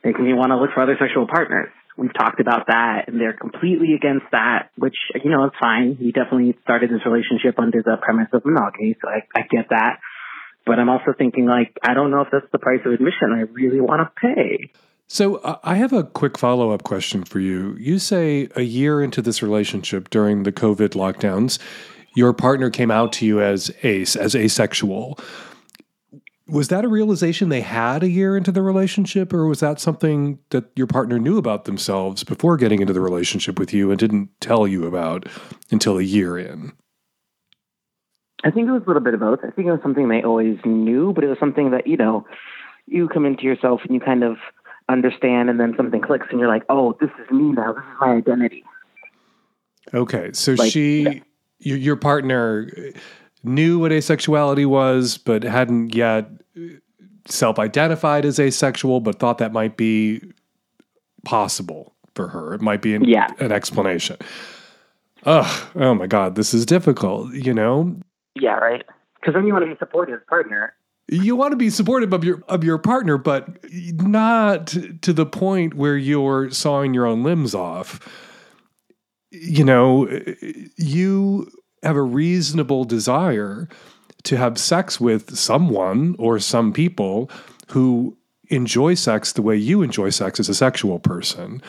[0.04, 1.70] making me want to look for other sexual partners.
[1.96, 5.96] We've talked about that, and they're completely against that, which, you know, it's fine.
[5.96, 10.00] He definitely started this relationship under the premise of monogamy, so I, I get that.
[10.64, 13.40] But I'm also thinking, like, I don't know if that's the price of admission I
[13.52, 14.72] really want to pay.
[15.08, 17.76] So uh, I have a quick follow up question for you.
[17.78, 21.58] You say a year into this relationship during the COVID lockdowns,
[22.14, 25.18] your partner came out to you as ace, as asexual
[26.50, 30.38] was that a realization they had a year into the relationship or was that something
[30.50, 34.28] that your partner knew about themselves before getting into the relationship with you and didn't
[34.40, 35.28] tell you about
[35.70, 36.72] until a year in?
[38.42, 39.40] I think it was a little bit of both.
[39.40, 42.26] I think it was something they always knew but it was something that you know
[42.86, 44.36] you come into yourself and you kind of
[44.88, 47.72] understand and then something clicks and you're like oh this is me now.
[47.72, 48.64] This is my identity.
[49.94, 51.12] Okay so like, she yeah.
[51.60, 52.68] your, your partner
[53.42, 56.28] knew what asexuality was, but hadn't yet
[57.26, 60.22] self identified as asexual, but thought that might be
[61.24, 62.54] possible for her.
[62.54, 63.28] It might be an, yeah.
[63.38, 64.16] an explanation.
[65.24, 67.94] Ugh, oh my God, this is difficult, you know?
[68.34, 68.84] Yeah, right.
[69.16, 70.74] Because then you want to be supportive partner.
[71.08, 75.74] You want to be supportive of your of your partner, but not to the point
[75.74, 77.98] where you're sawing your own limbs off.
[79.30, 80.08] You know,
[80.76, 81.50] you
[81.82, 83.68] have a reasonable desire
[84.24, 87.30] to have sex with someone or some people
[87.68, 88.16] who
[88.48, 91.62] enjoy sex the way you enjoy sex as a sexual person,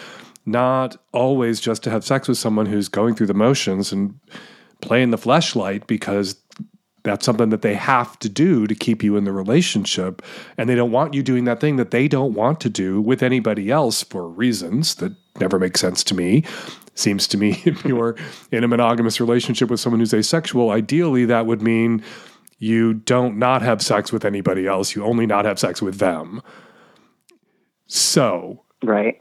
[0.45, 4.19] not always just to have sex with someone who's going through the motions and
[4.81, 6.35] playing the fleshlight because
[7.03, 10.21] that's something that they have to do to keep you in the relationship.
[10.57, 13.23] And they don't want you doing that thing that they don't want to do with
[13.23, 16.43] anybody else for reasons that never make sense to me.
[17.01, 18.15] Seems to me if you're
[18.51, 22.03] in a monogamous relationship with someone who's asexual, ideally that would mean
[22.59, 24.95] you don't not have sex with anybody else.
[24.95, 26.41] You only not have sex with them.
[27.87, 29.19] So, right.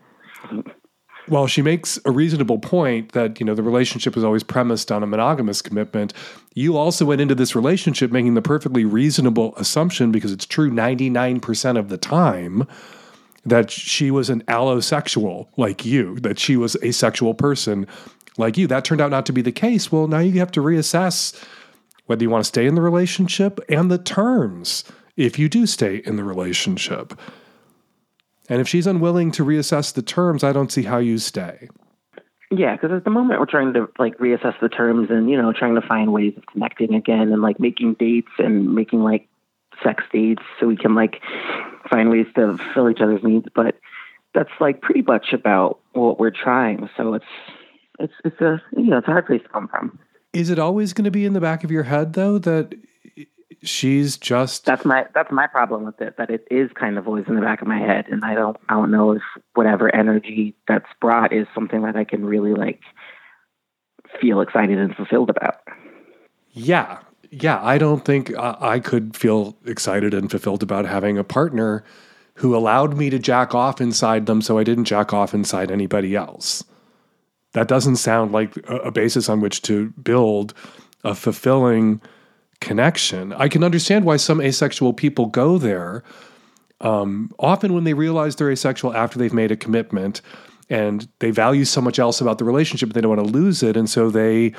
[1.26, 5.02] While she makes a reasonable point that, you know, the relationship was always premised on
[5.02, 6.12] a monogamous commitment,
[6.54, 11.78] you also went into this relationship making the perfectly reasonable assumption because it's true 99%
[11.78, 12.66] of the time
[13.44, 17.86] that she was an allosexual like you, that she was a sexual person
[18.36, 18.66] like you.
[18.66, 19.90] That turned out not to be the case.
[19.90, 21.42] Well, now you have to reassess
[22.06, 24.84] whether you want to stay in the relationship and the terms
[25.16, 27.18] if you do stay in the relationship.
[28.48, 31.68] And if she's unwilling to reassess the terms, I don't see how you stay.
[32.50, 35.52] Yeah, because at the moment we're trying to like reassess the terms and you know
[35.52, 39.28] trying to find ways of connecting again and like making dates and making like
[39.82, 41.20] sex dates so we can like
[41.88, 43.46] find ways to fill each other's needs.
[43.54, 43.76] But
[44.34, 46.88] that's like pretty much about what we're trying.
[46.96, 47.24] So it's
[47.98, 49.98] it's it's a you know it's a hard place to come from.
[50.32, 52.74] Is it always going to be in the back of your head though that
[53.62, 57.26] she's just that's my that's my problem with it that it is kind of always
[57.28, 59.22] in the back of my head and I don't I don't know if
[59.54, 62.80] whatever energy that's brought is something that I can really like
[64.20, 65.60] feel excited and fulfilled about.
[66.52, 66.98] Yeah,
[67.30, 71.84] yeah, I don't think I could feel excited and fulfilled about having a partner
[72.34, 76.16] who allowed me to jack off inside them so I didn't jack off inside anybody
[76.16, 76.64] else.
[77.52, 80.54] That doesn't sound like a, a basis on which to build
[81.04, 82.00] a fulfilling
[82.60, 83.32] connection.
[83.32, 86.02] I can understand why some asexual people go there.
[86.80, 90.20] Um, often, when they realize they're asexual after they've made a commitment
[90.68, 93.76] and they value so much else about the relationship, they don't want to lose it.
[93.76, 94.54] And so they,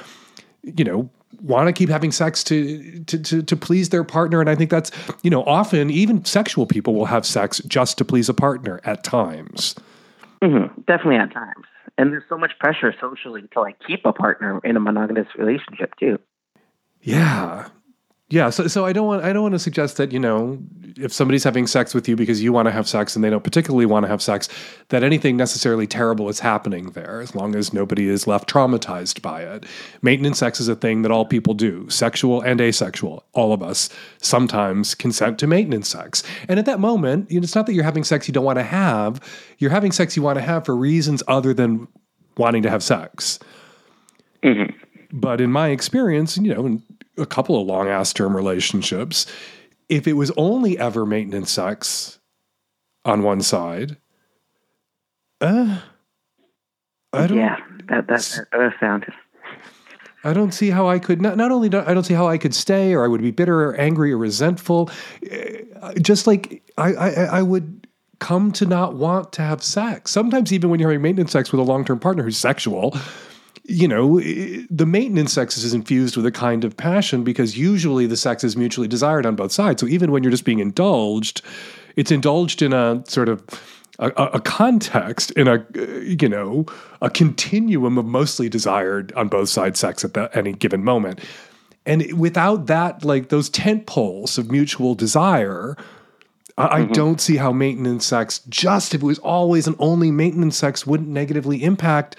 [0.61, 1.09] you know,
[1.41, 4.69] want to keep having sex to, to to to please their partner and i think
[4.69, 4.91] that's
[5.23, 9.03] you know often even sexual people will have sex just to please a partner at
[9.03, 9.75] times
[10.43, 11.65] hmm Definitely at times.
[11.97, 15.93] And there's so much pressure socially to like keep a partner in a monogamous relationship
[15.99, 16.17] too.
[17.01, 17.67] yeah
[18.31, 20.57] yeah so, so i don't want i don't want to suggest that you know
[20.97, 23.43] if somebody's having sex with you because you want to have sex and they don't
[23.43, 24.49] particularly want to have sex
[24.89, 29.41] that anything necessarily terrible is happening there as long as nobody is left traumatized by
[29.41, 29.65] it.
[30.01, 33.89] Maintenance sex is a thing that all people do sexual and asexual all of us
[34.19, 36.23] sometimes consent to maintenance sex.
[36.47, 38.59] And at that moment you know, it's not that you're having sex you don't want
[38.59, 39.21] to have
[39.57, 41.87] you're having sex you want to have for reasons other than
[42.37, 43.39] wanting to have sex.
[44.43, 44.75] Mm-hmm.
[45.13, 46.81] But in my experience, you know,
[47.17, 49.25] a couple of long ass term relationships,
[49.89, 52.19] if it was only ever maintenance sex
[53.05, 53.97] on one side,
[55.41, 55.81] uh,
[57.13, 57.37] I don't.
[57.37, 57.57] Yeah,
[57.89, 59.05] that that that sounds.
[60.23, 62.37] I don't see how I could not not only do I don't see how I
[62.37, 64.89] could stay or I would be bitter or angry or resentful.
[65.29, 65.63] eh,
[66.01, 67.87] Just like I I, I would
[68.19, 70.11] come to not want to have sex.
[70.11, 72.95] Sometimes even when you're having maintenance sex with a long term partner who's sexual,
[73.71, 78.17] you know, the maintenance sex is infused with a kind of passion because usually the
[78.17, 79.81] sex is mutually desired on both sides.
[79.81, 81.41] So even when you're just being indulged,
[81.95, 83.43] it's indulged in a sort of
[83.99, 85.65] a, a context in a
[86.01, 86.65] you know
[87.01, 91.19] a continuum of mostly desired on both sides sex at the, any given moment
[91.85, 95.77] and without that like those tent poles of mutual desire
[96.57, 96.93] I, I mm-hmm.
[96.93, 101.09] don't see how maintenance sex just if it was always and only maintenance sex wouldn't
[101.09, 102.15] negatively impact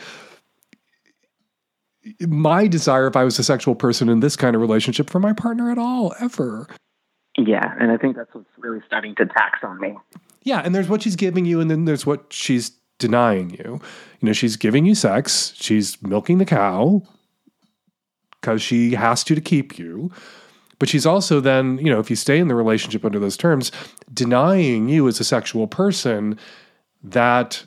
[2.20, 5.32] my desire if i was a sexual person in this kind of relationship for my
[5.32, 6.68] partner at all ever
[7.38, 9.96] Yeah, and I think that's what's really starting to tax on me.
[10.42, 13.80] Yeah, and there's what she's giving you, and then there's what she's denying you.
[14.20, 17.02] You know, she's giving you sex, she's milking the cow
[18.40, 20.10] because she has to to keep you.
[20.78, 23.70] But she's also then, you know, if you stay in the relationship under those terms,
[24.12, 26.38] denying you as a sexual person
[27.04, 27.64] that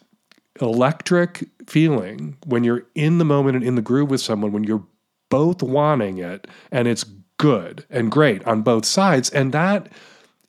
[0.62, 4.84] electric feeling when you're in the moment and in the groove with someone, when you're
[5.30, 7.04] both wanting it and it's
[7.38, 9.30] good and great on both sides.
[9.30, 9.90] And that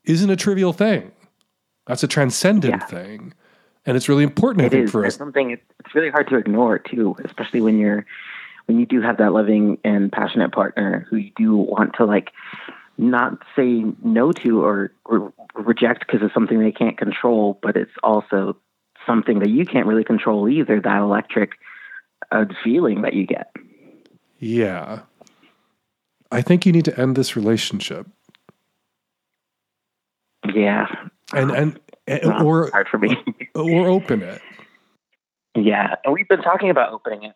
[0.04, 1.12] isn't a trivial thing.
[1.86, 2.86] That's a transcendent Yeah.
[2.86, 3.32] thing.
[3.84, 4.90] And it's really important, I think, is.
[4.90, 5.18] for It's us.
[5.18, 8.04] something it's, it's really hard to ignore too, especially when you're
[8.66, 12.32] when you do have that loving and passionate partner who you do want to like
[12.98, 17.92] not say no to or, or reject because it's something they can't control, but it's
[18.02, 18.56] also
[19.06, 20.80] something that you can't really control either.
[20.80, 21.52] That electric
[22.30, 23.52] uh, feeling that you get.
[24.38, 25.00] Yeah.
[26.30, 28.06] I think you need to end this relationship.
[30.54, 30.86] Yeah,
[31.32, 33.16] And and, and Well, or hard for me.
[33.54, 34.40] or open it.
[35.56, 37.34] Yeah, and we've been talking about opening it,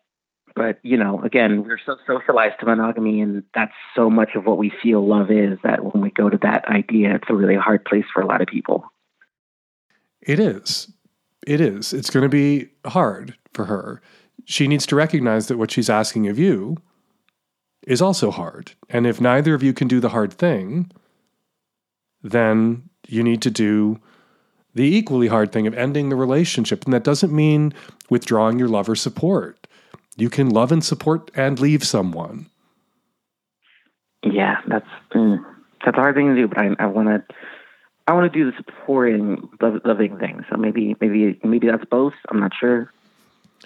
[0.55, 4.57] but you know, again, we're so socialized to monogamy, and that's so much of what
[4.57, 5.57] we feel love is.
[5.63, 8.41] That when we go to that idea, it's a really hard place for a lot
[8.41, 8.85] of people.
[10.21, 10.91] It is.
[11.45, 11.93] It is.
[11.93, 14.01] It's going to be hard for her.
[14.45, 16.77] She needs to recognize that what she's asking of you
[17.87, 18.73] is also hard.
[18.89, 20.91] And if neither of you can do the hard thing,
[22.23, 23.99] then you need to do
[24.73, 26.85] the equally hard thing of ending the relationship.
[26.85, 27.73] And that doesn't mean
[28.09, 29.67] withdrawing your love or support.
[30.15, 32.47] You can love and support and leave someone.
[34.23, 35.43] Yeah, that's mm,
[35.83, 37.35] that's a hard thing to do, but I, I want to.
[38.07, 40.43] I want to do the supporting, lov- loving thing.
[40.49, 42.13] So maybe, maybe, maybe that's both.
[42.29, 42.91] I'm not sure.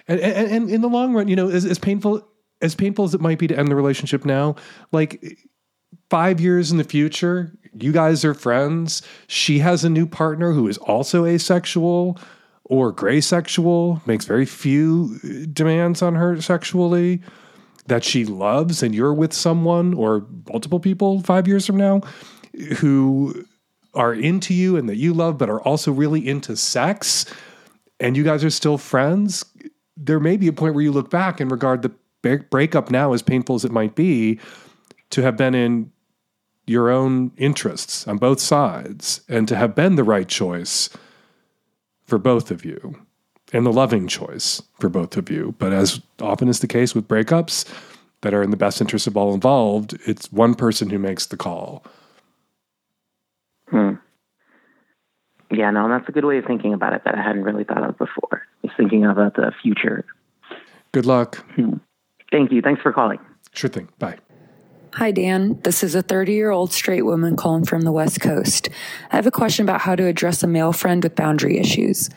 [0.08, 2.26] And, and, and in the long run, you know, as, as painful
[2.62, 4.56] as painful as it might be to end the relationship now,
[4.90, 5.38] like
[6.08, 9.02] five years in the future, you guys are friends.
[9.26, 12.18] She has a new partner who is also asexual
[12.64, 17.22] or gray sexual, makes very few uh, demands on her sexually
[17.86, 22.00] that she loves, and you're with someone or multiple people five years from now
[22.78, 23.44] who
[23.96, 27.24] are into you and that you love, but are also really into sex,
[27.98, 29.44] and you guys are still friends,
[29.96, 31.92] there may be a point where you look back and regard the
[32.50, 34.38] breakup now, as painful as it might be,
[35.10, 35.90] to have been in
[36.66, 40.90] your own interests on both sides and to have been the right choice
[42.04, 42.98] for both of you
[43.52, 45.54] and the loving choice for both of you.
[45.58, 47.64] But as often is the case with breakups
[48.22, 51.36] that are in the best interest of all involved, it's one person who makes the
[51.36, 51.84] call.
[55.56, 57.82] Yeah, no, that's a good way of thinking about it that I hadn't really thought
[57.82, 58.42] of before.
[58.64, 60.04] Just thinking about the future.
[60.92, 61.36] Good luck.
[61.54, 61.74] Hmm.
[62.30, 62.60] Thank you.
[62.60, 63.18] Thanks for calling.
[63.52, 63.88] Sure thing.
[63.98, 64.18] Bye.
[64.94, 65.60] Hi, Dan.
[65.62, 68.68] This is a 30 year old straight woman calling from the West Coast.
[69.10, 72.08] I have a question about how to address a male friend with boundary issues.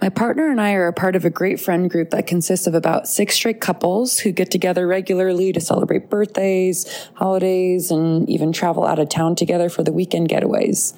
[0.00, 2.74] My partner and I are a part of a great friend group that consists of
[2.74, 8.86] about six straight couples who get together regularly to celebrate birthdays, holidays, and even travel
[8.86, 10.94] out of town together for the weekend getaways.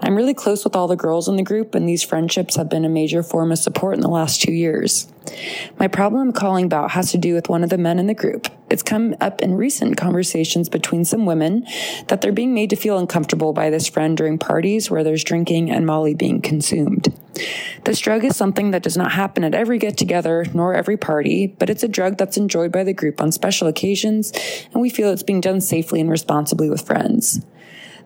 [0.00, 2.86] I'm really close with all the girls in the group, and these friendships have been
[2.86, 5.06] a major form of support in the last two years.
[5.78, 8.48] My problem calling about has to do with one of the men in the group.
[8.68, 11.66] It's come up in recent conversations between some women
[12.08, 15.70] that they're being made to feel uncomfortable by this friend during parties where there's drinking
[15.70, 17.12] and Molly being consumed.
[17.84, 21.46] This drug is something that does not happen at every get together nor every party,
[21.46, 24.32] but it's a drug that's enjoyed by the group on special occasions,
[24.72, 27.40] and we feel it's being done safely and responsibly with friends.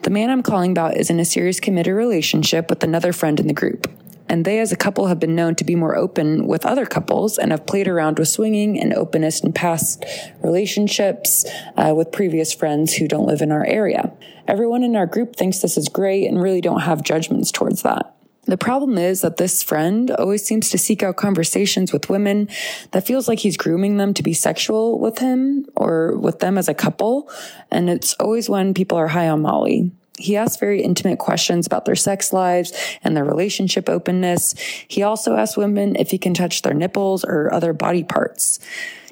[0.03, 3.47] The man I'm calling about is in a serious committed relationship with another friend in
[3.47, 3.87] the group.
[4.31, 7.37] And they, as a couple, have been known to be more open with other couples
[7.37, 10.05] and have played around with swinging and openness in past
[10.41, 11.45] relationships
[11.77, 14.13] uh, with previous friends who don't live in our area.
[14.47, 18.15] Everyone in our group thinks this is great and really don't have judgments towards that.
[18.45, 22.49] The problem is that this friend always seems to seek out conversations with women
[22.93, 26.69] that feels like he's grooming them to be sexual with him or with them as
[26.69, 27.29] a couple.
[27.73, 29.91] And it's always when people are high on Molly.
[30.21, 34.55] He asks very intimate questions about their sex lives and their relationship openness.
[34.87, 38.59] He also asks women if he can touch their nipples or other body parts.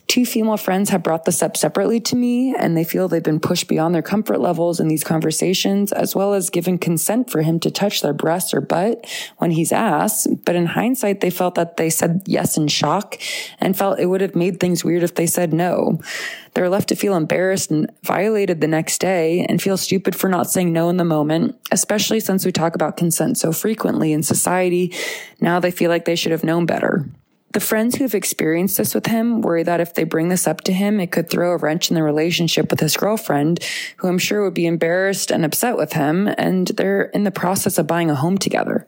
[0.09, 3.39] Two female friends have brought this up separately to me, and they feel they've been
[3.39, 7.61] pushed beyond their comfort levels in these conversations, as well as given consent for him
[7.61, 9.05] to touch their breasts or butt
[9.37, 10.27] when he's asked.
[10.47, 13.19] But in hindsight, they felt that they said yes in shock
[13.61, 16.01] and felt it would have made things weird if they said no.
[16.55, 20.51] They're left to feel embarrassed and violated the next day and feel stupid for not
[20.51, 24.95] saying no in the moment, especially since we talk about consent so frequently in society.
[25.39, 27.05] Now they feel like they should have known better.
[27.53, 30.61] The friends who have experienced this with him worry that if they bring this up
[30.63, 33.65] to him, it could throw a wrench in the relationship with his girlfriend,
[33.97, 37.79] who I'm sure would be embarrassed and upset with him, and they're in the process
[37.79, 38.87] of buying a home together.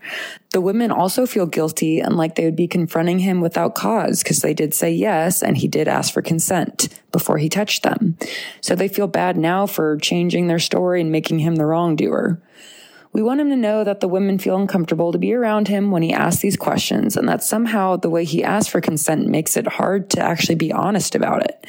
[0.50, 4.40] The women also feel guilty and like they would be confronting him without cause because
[4.40, 8.18] they did say yes and he did ask for consent before he touched them.
[8.60, 12.42] So they feel bad now for changing their story and making him the wrongdoer.
[13.12, 16.02] We want him to know that the women feel uncomfortable to be around him when
[16.02, 19.66] he asks these questions and that somehow the way he asks for consent makes it
[19.66, 21.66] hard to actually be honest about it.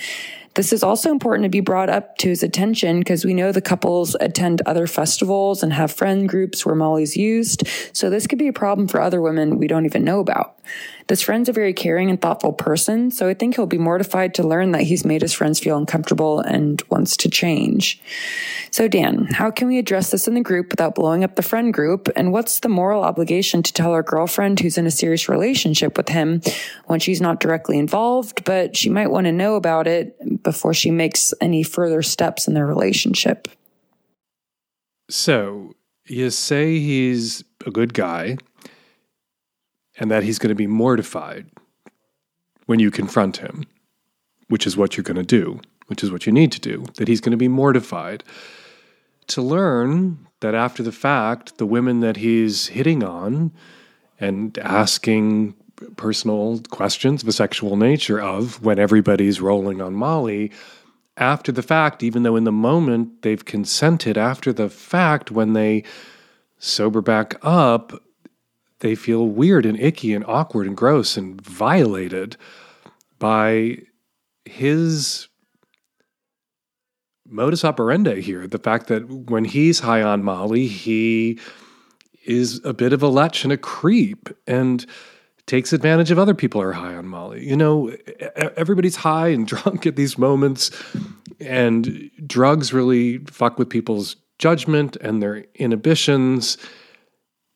[0.53, 3.61] This is also important to be brought up to his attention because we know the
[3.61, 7.65] couples attend other festivals and have friend groups where Molly's used.
[7.93, 10.59] So this could be a problem for other women we don't even know about.
[11.11, 14.47] This friend's a very caring and thoughtful person, so I think he'll be mortified to
[14.47, 18.01] learn that he's made his friends feel uncomfortable and wants to change.
[18.71, 21.73] So, Dan, how can we address this in the group without blowing up the friend
[21.73, 22.07] group?
[22.15, 26.07] And what's the moral obligation to tell our girlfriend who's in a serious relationship with
[26.07, 26.39] him
[26.85, 30.91] when she's not directly involved, but she might want to know about it before she
[30.91, 33.49] makes any further steps in their relationship?
[35.09, 35.75] So,
[36.07, 38.37] you say he's a good guy
[40.01, 41.45] and that he's going to be mortified
[42.65, 43.65] when you confront him,
[44.47, 47.07] which is what you're going to do, which is what you need to do, that
[47.07, 48.23] he's going to be mortified.
[49.27, 53.51] To learn that after the fact, the women that he's hitting on
[54.19, 55.53] and asking
[55.97, 60.51] personal questions of a sexual nature of when everybody's rolling on Molly,
[61.15, 65.83] after the fact, even though in the moment they've consented, after the fact, when they
[66.57, 68.01] sober back up,
[68.81, 72.35] they feel weird and icky and awkward and gross and violated
[73.17, 73.77] by
[74.45, 75.27] his
[77.27, 78.45] modus operandi here.
[78.45, 81.39] The fact that when he's high on Molly, he
[82.25, 84.85] is a bit of a lech and a creep and
[85.47, 87.47] takes advantage of other people who are high on Molly.
[87.47, 87.95] You know,
[88.35, 90.71] everybody's high and drunk at these moments,
[91.39, 96.57] and drugs really fuck with people's judgment and their inhibitions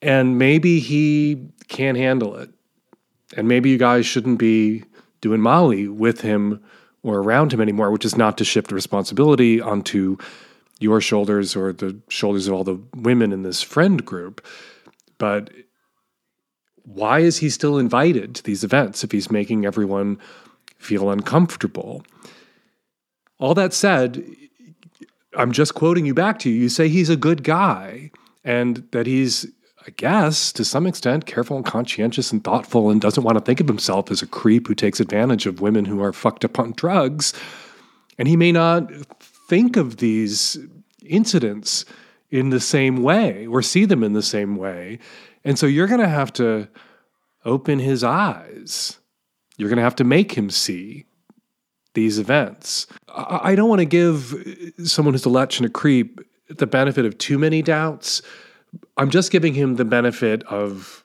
[0.01, 2.49] and maybe he can't handle it.
[3.35, 4.83] And maybe you guys shouldn't be
[5.21, 6.63] doing Molly with him
[7.03, 10.17] or around him anymore, which is not to shift responsibility onto
[10.79, 14.45] your shoulders or the shoulders of all the women in this friend group.
[15.17, 15.51] But
[16.83, 20.19] why is he still invited to these events if he's making everyone
[20.77, 22.03] feel uncomfortable?
[23.39, 24.23] All that said,
[25.37, 26.55] I'm just quoting you back to you.
[26.55, 28.11] You say he's a good guy
[28.43, 29.47] and that he's
[29.87, 33.59] I guess, to some extent, careful and conscientious and thoughtful and doesn't want to think
[33.59, 36.73] of himself as a creep who takes advantage of women who are fucked up on
[36.73, 37.33] drugs.
[38.17, 40.57] And he may not think of these
[41.05, 41.85] incidents
[42.31, 44.97] in the same way or see them in the same way.
[45.43, 46.67] And so you're going to have to
[47.43, 48.97] open his eyes.
[49.57, 51.05] You're going to have to make him see
[51.93, 52.87] these events.
[53.07, 54.33] I don't want to give
[54.83, 56.19] someone who's a lech and a creep
[56.49, 58.21] the benefit of too many doubts.
[58.97, 61.03] I'm just giving him the benefit of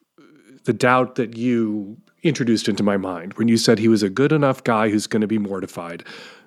[0.65, 4.33] the doubt that you introduced into my mind when you said he was a good
[4.33, 6.05] enough guy who's going to be mortified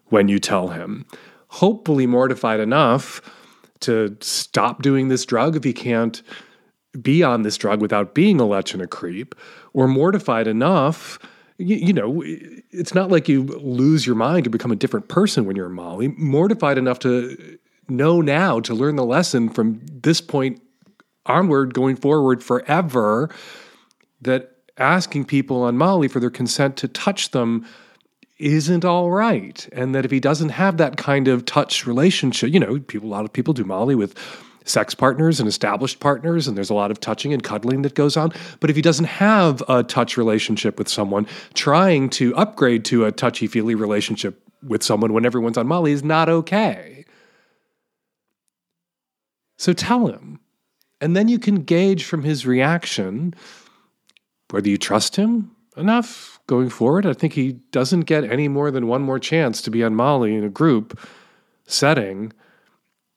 [0.08, 1.06] when you tell him.
[1.48, 3.22] Hopefully, mortified enough
[3.82, 6.22] to stop doing this drug if he can't
[7.02, 9.36] be on this drug without being a lech and a creep,
[9.74, 11.20] or mortified enough.
[11.58, 15.56] You, know, it's not like you lose your mind or become a different person when
[15.56, 16.10] you're Molly.
[16.10, 17.58] Mortified enough to
[17.90, 20.62] know now, to learn the lesson from this point
[21.26, 23.30] onward, going forward forever,
[24.22, 27.66] that asking people on Molly for their consent to touch them
[28.40, 29.68] isn't all right.
[29.72, 33.12] And that if he doesn't have that kind of touch relationship, you know, people, a
[33.12, 34.18] lot of people do Molly with
[34.66, 38.18] sex partners and established partners, and there's a lot of touching and cuddling that goes
[38.18, 38.32] on.
[38.60, 43.12] But if he doesn't have a touch relationship with someone, trying to upgrade to a
[43.12, 47.06] touchy feely relationship with someone when everyone's on Molly is not okay.
[49.58, 50.40] So tell him.
[51.04, 53.34] And then you can gauge from his reaction
[54.52, 57.06] whether you trust him enough going forward.
[57.06, 60.34] I think he doesn't get any more than one more chance to be on Molly
[60.34, 60.98] in a group
[61.66, 62.32] setting.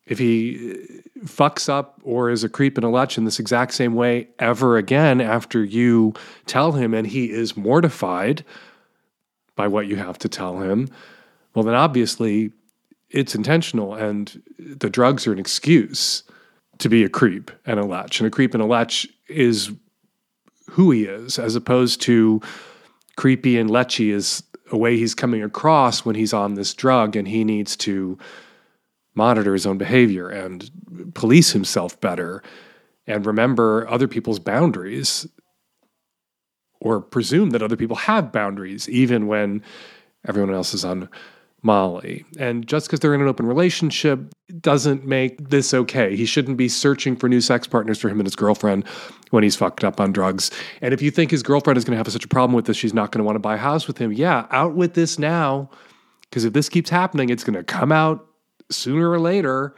[0.04, 3.72] If he uh, fucks up or is a creep and a lech in this exact
[3.72, 6.12] same way ever again after you
[6.46, 8.44] tell him and he is mortified
[9.54, 10.88] by what you have to tell him,
[11.54, 12.50] well, then obviously
[13.10, 16.24] it's intentional and the drugs are an excuse
[16.78, 18.20] to be a creep and a latch.
[18.20, 19.70] And a creep and a latch is
[20.70, 22.40] who he is, as opposed to
[23.16, 27.28] creepy and lechy is a way he's coming across when he's on this drug and
[27.28, 28.18] he needs to
[29.14, 30.70] monitor his own behavior and
[31.14, 32.42] police himself better
[33.06, 35.26] and remember other people's boundaries
[36.80, 39.62] or presume that other people have boundaries even when
[40.26, 41.08] everyone else is on
[41.66, 42.24] Molly.
[42.38, 46.16] And just because they're in an open relationship doesn't make this okay.
[46.16, 48.86] He shouldn't be searching for new sex partners for him and his girlfriend
[49.30, 50.50] when he's fucked up on drugs.
[50.80, 52.76] And if you think his girlfriend is going to have such a problem with this,
[52.76, 54.12] she's not going to want to buy a house with him.
[54.12, 55.68] Yeah, out with this now.
[56.22, 58.26] Because if this keeps happening, it's going to come out
[58.70, 59.74] sooner or later.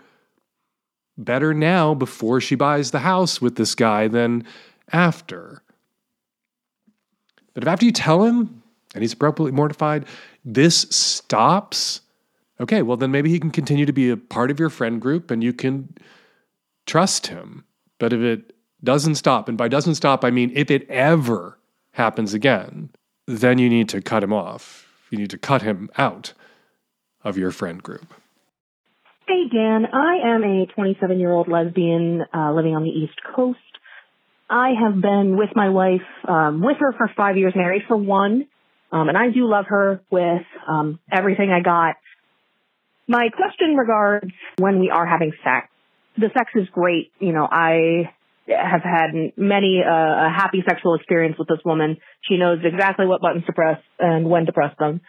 [1.16, 4.44] Better now before she buys the house with this guy than
[4.92, 5.62] after.
[7.54, 8.57] But if after you tell him
[8.94, 10.06] and he's appropriately mortified,
[10.44, 12.00] this stops,
[12.60, 15.30] okay, well, then maybe he can continue to be a part of your friend group
[15.30, 15.94] and you can
[16.86, 17.64] trust him.
[17.98, 21.58] But if it doesn't stop, and by doesn't stop, I mean if it ever
[21.92, 22.90] happens again,
[23.26, 24.86] then you need to cut him off.
[25.10, 26.32] You need to cut him out
[27.24, 28.14] of your friend group.
[29.26, 29.86] Hey, Dan.
[29.92, 33.58] I am a 27 year old lesbian uh, living on the East Coast.
[34.48, 38.46] I have been with my wife, um, with her for five years, married for one.
[38.90, 41.96] Um, and I do love her with um, everything I got.
[43.06, 45.68] My question regards when we are having sex.
[46.16, 47.12] The sex is great.
[47.20, 48.10] You know, I
[48.48, 51.98] have had many uh, a happy sexual experience with this woman.
[52.28, 55.00] She knows exactly what buttons to press and when to press them.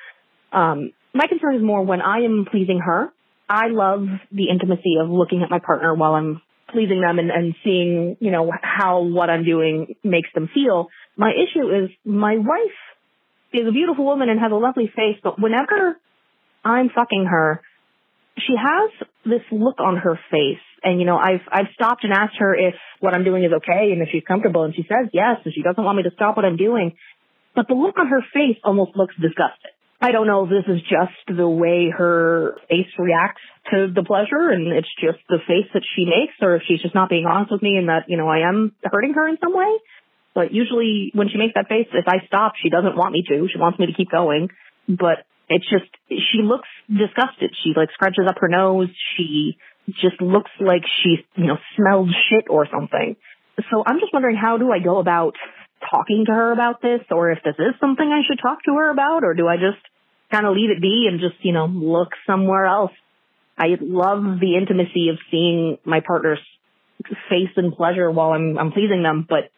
[0.51, 3.11] Um, my concern is more when I am pleasing her.
[3.49, 7.55] I love the intimacy of looking at my partner while I'm pleasing them and, and
[7.63, 10.89] seeing, you know, how what I'm doing makes them feel.
[11.17, 12.79] My issue is my wife
[13.53, 15.97] is a beautiful woman and has a lovely face, but whenever
[16.63, 17.61] I'm fucking her,
[18.37, 20.63] she has this look on her face.
[20.83, 23.91] And you know, I've I've stopped and asked her if what I'm doing is okay
[23.91, 26.35] and if she's comfortable and she says yes and she doesn't want me to stop
[26.37, 26.95] what I'm doing.
[27.55, 29.71] But the look on her face almost looks disgusted.
[30.01, 33.41] I don't know if this is just the way her face reacts
[33.71, 36.95] to the pleasure and it's just the face that she makes or if she's just
[36.95, 39.53] not being honest with me and that, you know, I am hurting her in some
[39.53, 39.67] way.
[40.33, 43.47] But usually when she makes that face, if I stop, she doesn't want me to.
[43.51, 44.49] She wants me to keep going.
[44.87, 47.51] But it's just, she looks disgusted.
[47.63, 48.89] She like scratches up her nose.
[49.17, 49.57] She
[49.87, 53.15] just looks like she, you know, smelled shit or something.
[53.71, 55.33] So I'm just wondering how do I go about
[55.89, 58.91] talking to her about this or if this is something I should talk to her
[58.91, 59.81] about or do I just
[60.31, 62.91] kind of leave it be and just, you know, look somewhere else?
[63.57, 66.39] I love the intimacy of seeing my partner's
[67.29, 69.51] face and pleasure while I'm, I'm pleasing them, but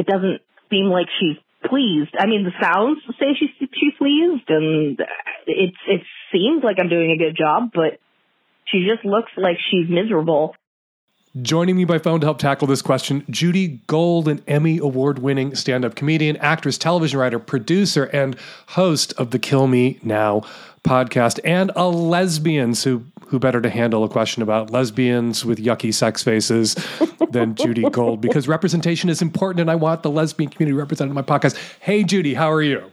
[0.00, 0.40] it doesn't
[0.70, 1.36] seem like she's
[1.68, 2.16] pleased.
[2.18, 4.98] I mean, the sounds say she's she's pleased, and
[5.46, 8.00] it it seems like I'm doing a good job, but
[8.64, 10.56] she just looks like she's miserable.
[11.40, 15.54] Joining me by phone to help tackle this question, Judy Gold, an Emmy Award winning
[15.54, 18.34] stand up comedian, actress, television writer, producer, and
[18.70, 20.42] host of the Kill Me Now
[20.82, 22.74] podcast, and a lesbian.
[22.74, 26.74] So, who better to handle a question about lesbians with yucky sex faces
[27.30, 28.20] than Judy Gold?
[28.20, 31.56] Because representation is important, and I want the lesbian community represented in my podcast.
[31.78, 32.90] Hey, Judy, how are you?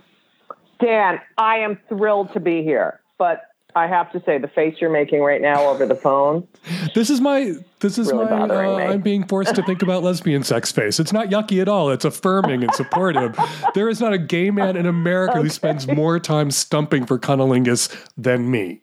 [0.80, 3.42] Dan, I am thrilled to be here, but
[3.78, 6.48] I have to say the face you're making right now over the phone.
[6.96, 10.44] This is my this is Really my uh, I'm being forced to think about lesbian
[10.44, 11.00] sex face.
[11.00, 11.90] It's not yucky at all.
[11.92, 13.38] It's affirming and supportive.
[13.74, 17.96] there is not a gay man in America who spends more time stumping for cunnilingus
[18.18, 18.82] than me.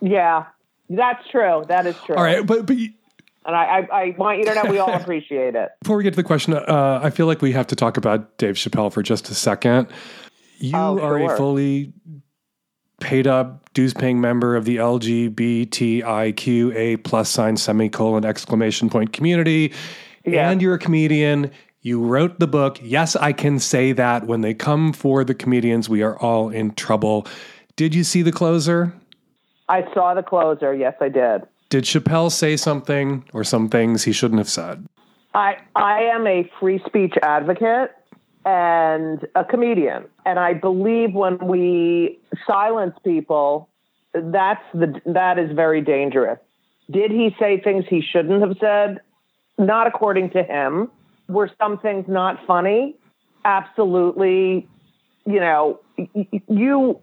[0.00, 0.44] Yeah,
[0.90, 1.64] that's true.
[1.68, 2.16] That is true.
[2.16, 5.54] All right, but but And I, I, I want you to know we all appreciate
[5.54, 5.70] it.
[5.82, 8.36] before we get to the question, uh, I feel like we have to talk about
[8.38, 9.88] Dave Chappelle for just a second.
[10.58, 11.92] You Oh, are a fully
[13.00, 19.72] paid up, dues paying member of the LGBTIQA plus sign semicolon exclamation point community,
[20.24, 20.50] Yeah.
[20.50, 21.50] and you're a comedian.
[21.82, 22.78] You wrote the book.
[22.82, 24.26] Yes, I can say that.
[24.26, 27.26] When they come for the comedians, we are all in trouble.
[27.76, 28.94] Did you see the closer?
[29.68, 30.74] I saw the closer.
[30.74, 31.42] Yes, I did.
[31.68, 34.86] Did Chappelle say something or some things he shouldn't have said?
[35.34, 37.90] I, I am a free speech advocate
[38.46, 40.04] and a comedian.
[40.24, 43.68] And I believe when we silence people,
[44.14, 46.38] that's the, that is very dangerous.
[46.88, 49.00] Did he say things he shouldn't have said?
[49.58, 50.90] Not according to him.
[51.28, 52.94] Were some things not funny?
[53.44, 54.68] Absolutely.
[55.26, 55.80] You know,
[56.48, 57.00] you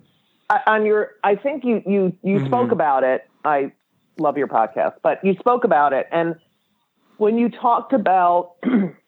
[0.66, 2.48] on your, I think you, you, you mm-hmm.
[2.48, 3.28] spoke about it.
[3.44, 3.74] I
[4.18, 6.08] love your podcast, but you spoke about it.
[6.10, 6.36] And
[7.18, 8.54] when you talked about,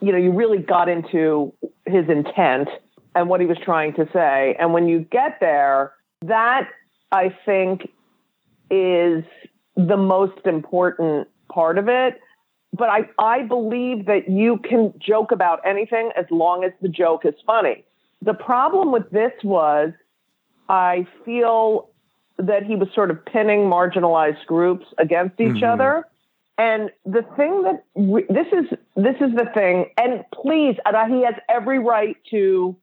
[0.00, 1.52] you know, you really got into
[1.86, 2.68] his intent
[3.14, 4.56] and what he was trying to say.
[4.58, 5.92] And when you get there,
[6.22, 6.68] that
[7.12, 7.90] I think
[8.70, 9.24] is
[9.76, 12.20] the most important part of it.
[12.72, 17.24] But I, I believe that you can joke about anything as long as the joke
[17.24, 17.84] is funny.
[18.22, 19.92] The problem with this was
[20.68, 21.90] I feel
[22.38, 25.64] that he was sort of pinning marginalized groups against each mm-hmm.
[25.64, 26.06] other.
[26.60, 31.24] And the thing that we, this is this is the thing, and please, and he
[31.24, 32.76] has every right to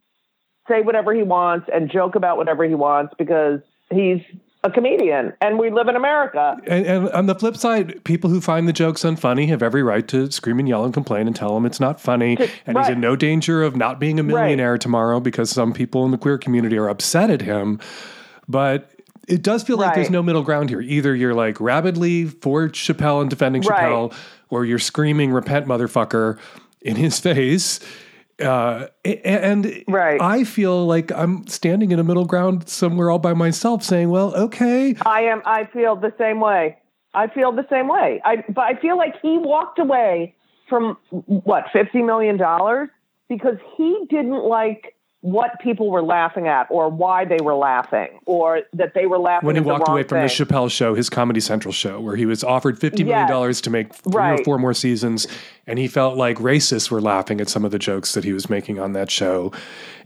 [0.68, 3.60] say whatever he wants and joke about whatever he wants because
[3.92, 4.22] he's
[4.64, 6.58] a comedian and we live in America.
[6.66, 10.08] And, and on the flip side, people who find the jokes unfunny have every right
[10.08, 12.36] to scream and yell and complain and tell him it's not funny.
[12.66, 16.10] And he's in no danger of not being a millionaire tomorrow because some people in
[16.10, 17.80] the queer community are upset at him.
[18.50, 18.90] But
[19.28, 20.82] it does feel like there's no middle ground here.
[20.82, 23.80] Either you're like rabidly for Chappelle and defending Right.
[23.80, 24.14] Chappelle,
[24.50, 26.40] or you're screaming "repent, motherfucker"
[26.82, 27.80] in his face.
[28.42, 30.22] Uh, and Right.
[30.22, 34.36] I feel like I'm standing in a middle ground somewhere all by myself, saying, "Well,
[34.36, 35.42] okay, I am.
[35.46, 36.78] I feel the same way.
[37.14, 38.22] I feel the same way.
[38.24, 40.36] I but I feel like he walked away
[40.70, 42.90] from what fifty million dollars
[43.28, 44.94] because he didn't like
[45.28, 49.46] what people were laughing at or why they were laughing or that they were laughing
[49.46, 50.28] when he walked away from the.
[50.28, 53.30] Chappelle show, his Comedy Central show, where he was offered fifty million Yes.
[53.30, 55.28] dollars to make three or four more seasons,
[55.66, 58.50] and he felt like racists were laughing at some of the jokes that he was
[58.50, 59.52] making on that show,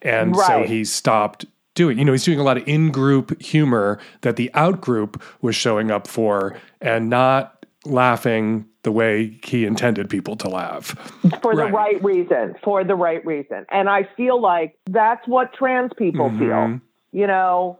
[0.02, 1.46] and so he stopped
[1.76, 2.00] doing.
[2.00, 6.08] You know, he's doing a lot of in-group humor that the out-group was showing up
[6.08, 10.96] for, and not laughing the way he intended people to laugh.
[11.42, 11.74] for the Right.
[11.74, 13.66] right reason, for the right reason.
[13.70, 16.40] And I feel like that's what trans people Mm-hmm.
[16.40, 16.82] feel.
[17.12, 17.80] You know,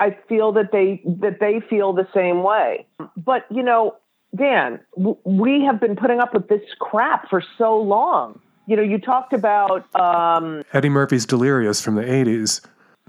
[0.00, 2.86] I feel that they that they feel the same way.
[3.16, 3.94] But you know,
[4.34, 8.40] Dan, w- we have been putting up with this crap for so long.
[8.66, 12.60] You know, you talked about um, Eddie Murphy's Delirious from the '80s.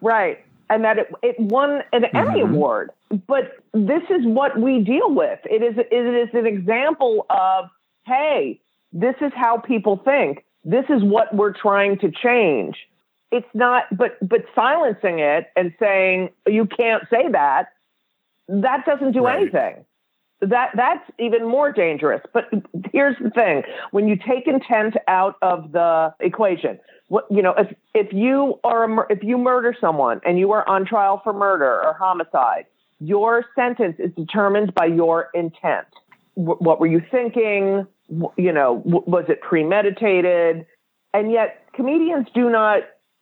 [0.01, 0.43] right,
[0.73, 2.55] and that it, it won an Emmy mm-hmm.
[2.55, 2.89] award.
[3.27, 5.39] But this is what we deal with.
[5.45, 7.69] It is it is an example of
[8.07, 8.59] hey,
[8.91, 10.43] this is how people think.
[10.65, 12.75] This is what we're trying to change.
[13.31, 17.73] It's not, but but silencing it and saying you can't say that,
[18.47, 19.41] that doesn't do Right.
[19.41, 19.85] anything.
[20.49, 22.21] That that's even more dangerous.
[22.33, 22.45] But
[22.91, 27.73] here's the thing: when you take intent out of the equation, what you know, if
[27.93, 31.81] if you are a, if you murder someone and you are on trial for murder
[31.83, 32.65] or homicide,
[32.99, 35.87] your sentence is determined by your intent.
[36.35, 37.87] Wh- what were you thinking?
[38.09, 40.65] Wh- You know, w- was it premeditated?
[41.13, 42.81] And yet, comedians do not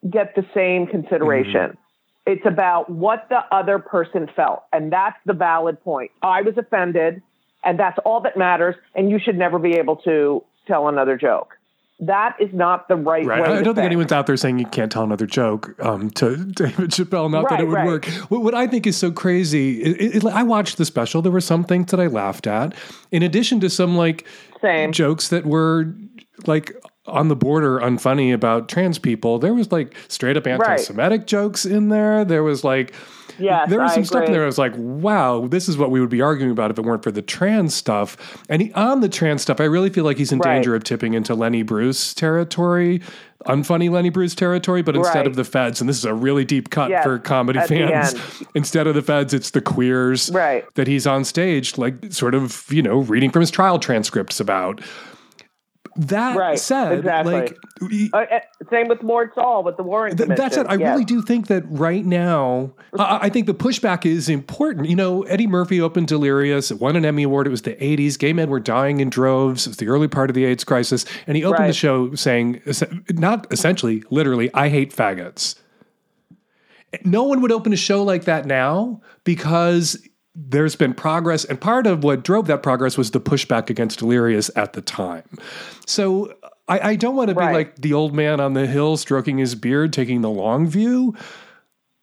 [0.10, 1.78] get the same consideration.
[2.26, 4.64] It's about what the other person felt.
[4.72, 6.12] And that's the valid point.
[6.22, 7.22] I was offended,
[7.64, 8.76] and that's all that matters.
[8.96, 11.58] And you should never be able to tell another joke.
[12.00, 13.42] That is not the right, Right.
[13.42, 13.48] way.
[13.48, 16.36] I to don't think anyone's out there saying you can't tell another joke um, to
[16.46, 17.30] David Chappelle.
[17.30, 17.86] Not that it would right.
[17.86, 18.06] work.
[18.30, 21.22] What, what I think is so crazy, it, it, I watched the special.
[21.22, 22.74] There were some things that I laughed at,
[23.12, 24.26] in addition to some like
[24.62, 24.92] Same.
[24.92, 25.94] jokes that were
[26.48, 26.76] like
[27.08, 29.40] on the border unfunny about trans people.
[29.40, 32.24] There was like straight up anti-Semitic jokes in there.
[32.24, 32.94] There was like.
[33.40, 34.44] yeah, there was I some stuff in there.
[34.44, 37.02] I was like, "Wow, this is what we would be arguing about if it weren't
[37.02, 40.32] for the trans stuff." And he, on the trans stuff, I really feel like he's
[40.32, 40.54] in Right.
[40.56, 43.02] danger of tipping into Lenny Bruce territory,
[43.48, 44.84] unfunny Lenny Bruce territory.
[44.84, 45.28] But instead Right.
[45.28, 48.14] of the feds, and this is a really deep cut Yes, for comedy fans,
[48.54, 50.64] instead of the feds, it's the queers Right.
[50.76, 54.82] that he's on stage, like sort of you know reading from his trial transcripts about.
[55.98, 57.34] That Right, said, exactly.
[57.34, 57.58] like
[58.14, 58.40] Uh, uh,
[58.70, 60.42] same with Mort Sahl with the Warren Th- Commission.
[60.44, 60.92] that said, I Yes.
[60.94, 64.88] really do think that right now, I, I think the pushback is important.
[64.88, 67.46] You know, Eddie Murphy opened Delirious, it won an Emmy Award.
[67.48, 68.18] It was the 80s.
[68.18, 69.68] Gay men were dying in droves.
[69.68, 71.04] It was the early part of the AIDS crisis.
[71.28, 72.62] And he opened the show saying,
[73.10, 75.56] not essentially, literally, I hate faggots.
[77.04, 79.98] No one would open a show like that now because
[80.36, 81.44] there's been progress.
[81.46, 85.24] And part of what drove that progress was the pushback against Delirious at the time.
[85.86, 86.34] So
[86.68, 89.56] I, I don't want to be like the old man on the hill stroking his
[89.56, 91.16] beard, taking the long view.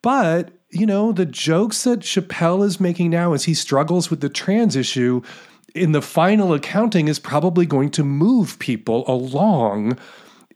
[0.03, 4.29] But, you know, the jokes that Chappelle is making now as he struggles with the
[4.29, 5.22] trans issue
[5.74, 9.99] in the final accounting is probably going to move people along,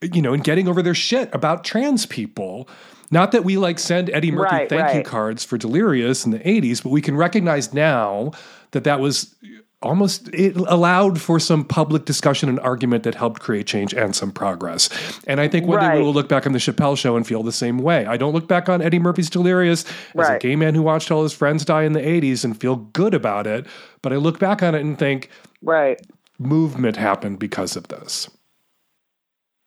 [0.03, 2.68] you know, in getting over their shit about trans people.
[3.12, 6.38] Not that we like send Eddie Murphy Right, thank you cards for Delirious in the
[6.38, 8.32] 80s, but we can recognize now
[8.72, 9.34] that that was
[9.82, 14.30] almost it allowed for some public discussion and argument that helped create change and some
[14.32, 14.88] progress.
[15.26, 17.42] And I think one day we will look back on the Chappelle show and feel
[17.42, 18.06] the same way.
[18.06, 19.84] I don't look back on Eddie Murphy's Delirious
[20.16, 22.76] as a gay man who watched all his friends die in the 80s and feel
[22.76, 23.66] good about it,
[24.00, 25.28] but I look back on it and think
[25.62, 26.00] right.
[26.38, 28.30] movement happened because of this.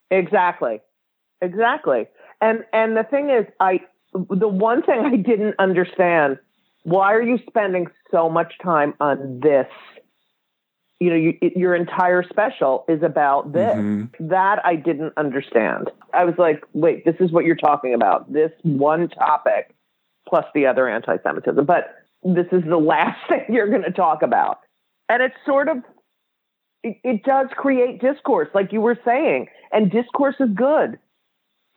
[0.10, 0.82] Exactly.
[1.42, 2.08] Exactly.
[2.46, 3.80] And and the thing is I
[4.14, 6.38] the one thing I didn't understand,
[6.84, 9.68] why are you spending so much time on this?
[11.00, 13.76] You know, you, your entire special is about this.
[13.76, 14.28] Mm-hmm.
[14.30, 15.90] That I didn't understand.
[16.14, 18.32] I was like, wait, this is what you're talking about.
[18.32, 19.76] This one topic
[20.30, 21.66] plus the other anti-Semitism.
[21.66, 24.60] But this is the last thing you're going to talk about.
[25.10, 25.78] And it's sort of
[26.84, 31.00] it does create discourse, like you were saying, and discourse is good.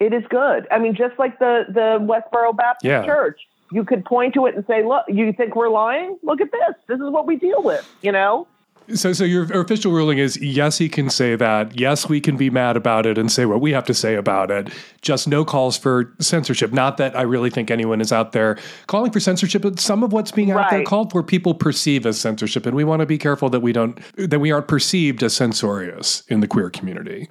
[0.00, 0.66] It is good.
[0.70, 3.04] I mean, just like the the Westboro Baptist Yeah.
[3.04, 3.40] Church,
[3.72, 6.18] you could point to it and say, "Look, you think we're lying?
[6.22, 6.76] Look at this.
[6.86, 8.46] This is what we deal with." You know?
[8.94, 11.78] So, so your official ruling is yes, he can say that.
[11.78, 14.50] Yes, we can be mad about it and say what we have to say about
[14.50, 14.70] it.
[15.02, 16.72] Just no calls for censorship.
[16.72, 20.12] Not that I really think anyone is out there calling for censorship, but some of
[20.14, 23.18] what's being out there called for people perceive as censorship, and we want to be
[23.18, 27.28] careful that we don't that we aren't perceived as censorious in the queer community.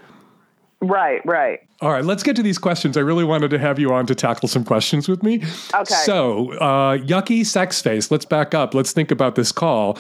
[0.80, 1.59] Right, right.
[1.82, 2.97] All right, let's get to these questions.
[2.97, 5.43] I really wanted to have you on to tackle some questions with me.
[5.73, 5.93] Okay.
[5.93, 8.11] So, uh, yucky sex face.
[8.11, 8.75] Let's back up.
[8.75, 9.97] Let's think about this call.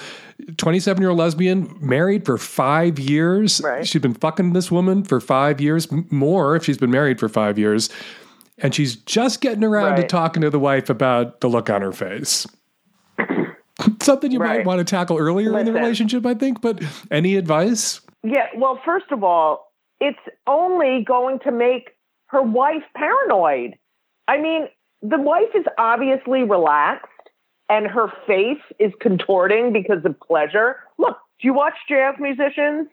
[0.57, 3.59] 27 year old lesbian, married for five years.
[3.63, 3.87] Right.
[3.87, 7.57] She's been fucking this woman for five years, more if she's been married for five
[7.57, 7.89] years.
[8.59, 11.91] And she's just getting around to talking to the wife about the look on her
[11.91, 12.45] face.
[14.01, 16.61] Something you might want to tackle earlier in the relationship, I think.
[16.61, 18.01] But any advice?
[18.23, 18.47] Yeah.
[18.55, 19.66] Well, first of all,
[19.99, 21.91] it's only going to make
[22.27, 23.75] her wife paranoid.
[24.27, 24.67] I mean,
[25.01, 27.07] the wife is obviously relaxed
[27.69, 30.77] and her face is contorting because of pleasure.
[30.97, 32.87] Look, do you watch jazz musicians?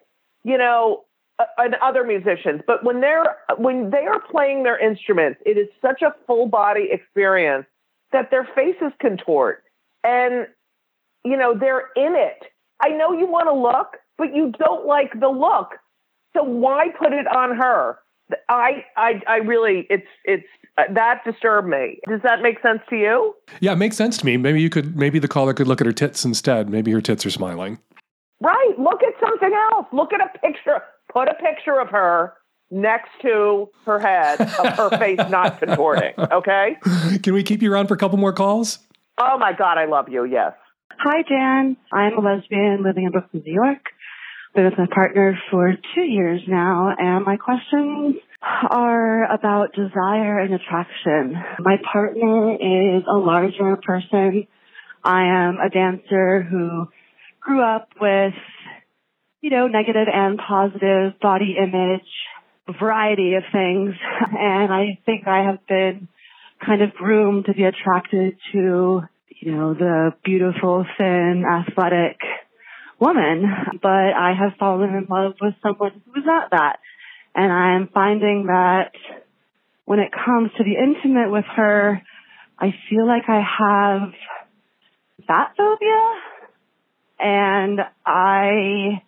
[0.44, 1.04] You know,
[1.38, 5.68] uh, and other musicians, but when they're when they are playing their instruments, it is
[5.82, 7.66] such a full body experience
[8.12, 9.64] that their faces contort
[10.04, 10.46] and
[11.24, 12.44] you know, they're in it.
[12.80, 15.70] I know you want to look, but you don't like the look.
[16.36, 17.98] So why put it on her?
[18.48, 22.00] I, I, I really, it's, it's, uh, that disturbed me.
[22.08, 23.34] Does that make sense to you?
[23.60, 24.36] Yeah, it makes sense to me.
[24.36, 26.68] Maybe you could, maybe the caller could look at her tits instead.
[26.68, 27.78] Maybe her tits are smiling.
[28.40, 28.74] Right.
[28.78, 29.86] Look at something else.
[29.92, 30.82] Look at a picture.
[31.12, 32.32] Put a picture of her
[32.70, 36.14] next to her head of her face not contorting.
[36.32, 36.76] Okay.
[37.22, 38.80] Can we keep you around for a couple more calls?
[39.18, 39.78] Oh my God.
[39.78, 40.24] I love you.
[40.24, 40.54] Yes.
[40.98, 41.76] Hi, Dan.
[41.92, 43.78] I'm a lesbian living in Brooklyn, New York.
[44.54, 50.54] Been with my partner for two years now, and my questions are about desire and
[50.54, 51.34] attraction.
[51.58, 54.46] My partner is a larger person.
[55.02, 56.86] I am a dancer who
[57.40, 58.34] grew up with,
[59.40, 63.94] you know, negative and positive body image, variety of things,
[64.38, 66.06] and I think I have been
[66.64, 69.02] kind of groomed to be attracted to
[69.40, 72.16] you know, the beautiful, thin, athletic
[73.04, 73.44] woman,
[73.82, 76.78] but I have fallen in love with someone who is not that.
[77.34, 78.92] And I'm finding that
[79.84, 82.00] when it comes to the intimate with her,
[82.58, 84.12] I feel like I have
[85.26, 86.14] fat phobia
[87.18, 89.02] and I,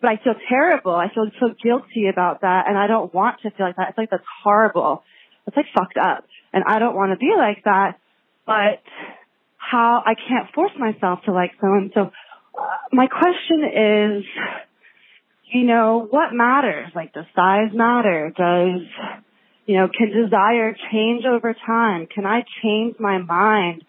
[0.00, 0.94] but I feel terrible.
[0.94, 3.90] I feel so guilty about that and I don't want to feel like that.
[3.90, 5.02] It's like that's horrible.
[5.46, 7.98] It's like fucked up and I don't want to be like that,
[8.46, 8.82] but
[9.56, 11.90] how I can't force myself to like someone.
[11.94, 12.12] So
[12.56, 14.24] Uh, my question is,
[15.52, 16.90] you know, what matters?
[16.94, 18.32] Like does size matter?
[18.36, 18.82] Does,
[19.66, 22.06] you know, can desire change over time?
[22.12, 23.84] Can I change my mind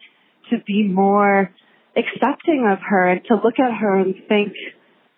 [0.50, 1.52] to be more
[1.96, 4.54] accepting of her and to look at her and think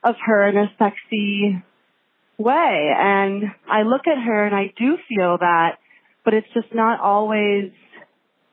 [0.03, 1.63] of her in a sexy
[2.37, 2.91] way?
[2.97, 5.77] And I look at her and I do feel that,
[6.25, 7.71] but it's just not always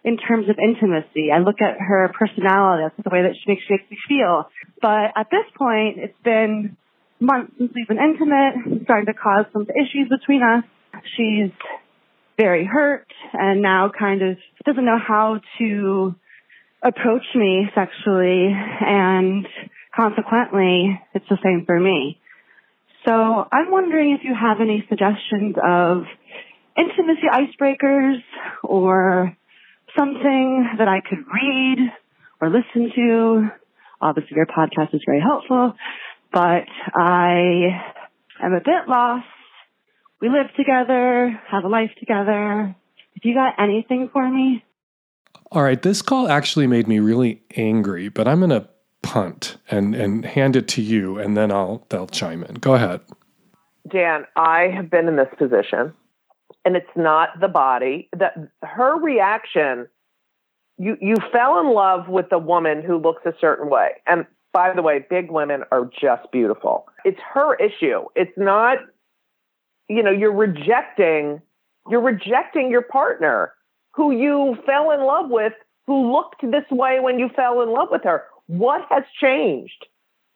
[0.04, 1.30] in terms of intimacy.
[1.32, 4.48] I look at her personality, that's the way that she makes, she makes me feel.
[4.80, 6.76] But at this point, it's been
[7.20, 10.64] months since we've been intimate, it's starting to cause some issues between us.
[11.16, 11.52] She's
[12.38, 16.14] very hurt and now kind of doesn't know how to
[16.82, 19.46] approach me sexually and
[19.94, 22.18] consequently it's the same for me.
[23.06, 26.04] So I'm wondering if you have any suggestions of
[26.76, 28.20] intimacy icebreakers
[28.62, 29.36] or
[29.98, 31.78] something that I could read
[32.40, 33.48] or listen to.
[34.00, 35.74] Obviously your podcast is very helpful,
[36.32, 36.64] but
[36.94, 37.68] I
[38.42, 39.26] am a bit lost
[40.20, 42.74] we live together, have a life together.
[43.14, 44.62] If you got anything for me?
[45.50, 48.68] All right, this call actually made me really angry, but I'm going to
[49.02, 52.56] punt and and hand it to you and then I'll they'll chime in.
[52.56, 53.00] Go ahead.
[53.90, 55.94] Dan, I have been in this position
[56.64, 59.86] and it's not the body that her reaction
[60.78, 63.90] you you fell in love with a woman who looks a certain way.
[64.06, 66.86] And by the way, big women are just beautiful.
[67.04, 68.04] It's her issue.
[68.16, 68.78] It's not
[69.90, 71.42] you know, you're rejecting,
[71.90, 73.52] you're rejecting your partner
[73.90, 75.52] who you fell in love with,
[75.88, 78.22] who looked this way when you fell in love with her.
[78.46, 79.86] What has changed?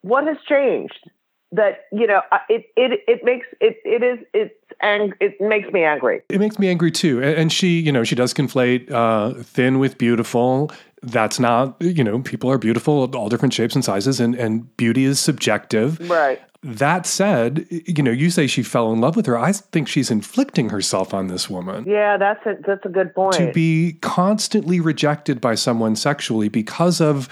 [0.02, 1.08] What has changed?
[1.54, 5.84] That you know, it it it makes it it is it's ang- it makes me
[5.84, 6.22] angry.
[6.28, 7.22] It makes me angry too.
[7.22, 10.70] And she, you know, she does conflate uh, thin with beautiful.
[11.02, 15.04] That's not, you know, people are beautiful, all different shapes and sizes, and and beauty
[15.04, 16.10] is subjective.
[16.10, 16.40] Right.
[16.62, 19.38] That said, you know, you say she fell in love with her.
[19.38, 21.84] I think she's inflicting herself on this woman.
[21.86, 23.36] Yeah, that's a that's a good point.
[23.36, 27.28] To be constantly rejected by someone sexually because of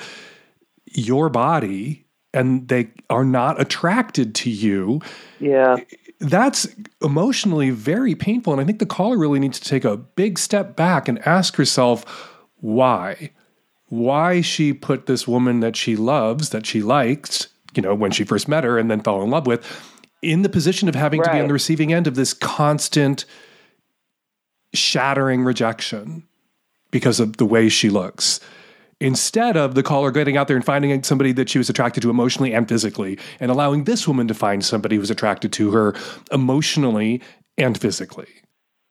[0.94, 2.01] your body
[2.34, 5.00] and they are not attracted to you.
[5.38, 5.76] Yeah.
[6.20, 6.68] That's
[7.02, 10.76] emotionally very painful and I think the caller really needs to take a big step
[10.76, 12.04] back and ask herself
[12.60, 13.30] why.
[13.88, 18.24] Why she put this woman that she loves, that she likes, you know, when she
[18.24, 19.66] first met her and then fell in love with,
[20.22, 21.26] in the position of having right.
[21.26, 23.24] to be on the receiving end of this constant
[24.72, 26.26] shattering rejection
[26.90, 28.40] because of the way she looks.
[29.02, 32.10] Instead of the caller getting out there and finding somebody that she was attracted to
[32.10, 35.94] emotionally and physically, and allowing this woman to find somebody who's attracted to her
[36.30, 37.20] emotionally
[37.58, 38.28] and physically.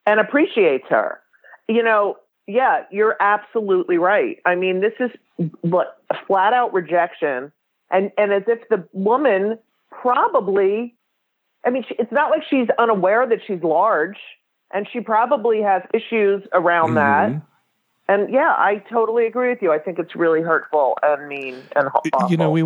[0.05, 1.19] And appreciates her.
[1.69, 4.37] You know, yeah, you're absolutely right.
[4.45, 5.11] I mean, this is
[5.61, 7.51] what flat out rejection
[7.89, 9.57] and and as if the woman
[9.89, 10.95] probably
[11.65, 14.17] i mean she, it's not like she's unaware that she's large
[14.73, 17.33] and she probably has issues around mm-hmm.
[17.33, 17.41] that
[18.11, 19.71] and yeah, I totally agree with you.
[19.71, 22.29] I think it's really hurtful and mean and awful.
[22.29, 22.61] You know, we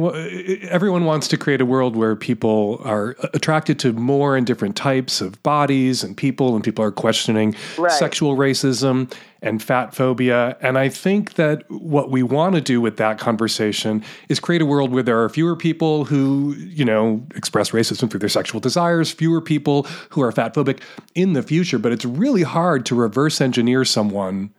[0.70, 5.22] everyone wants to create a world where people are attracted to more and different types
[5.22, 7.92] of bodies and people, and people are questioning right.
[7.92, 10.58] sexual racism and fat phobia.
[10.62, 14.66] And I think that what we want to do with that conversation is create a
[14.66, 19.12] world where there are fewer people who, you know, express racism through their sexual desires,
[19.12, 20.82] fewer people who are fat phobic
[21.14, 21.78] in the future.
[21.78, 24.50] But it's really hard to reverse engineer someone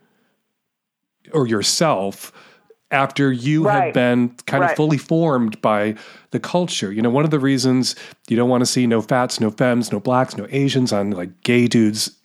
[1.33, 2.31] or yourself
[2.89, 3.85] after you right.
[3.85, 4.71] have been kind right.
[4.71, 5.95] of fully formed by
[6.31, 6.91] the culture.
[6.91, 7.95] You know, one of the reasons
[8.29, 11.41] you don't want to see no fats, no femmes, no blacks, no Asians on like
[11.43, 12.17] gay dudes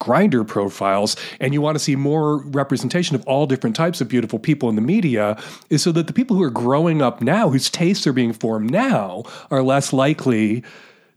[0.00, 4.38] Grindr profiles and you want to see more representation of all different types of beautiful
[4.38, 7.70] people in the media is so that the people who are growing up now whose
[7.70, 10.62] tastes are being formed now are less likely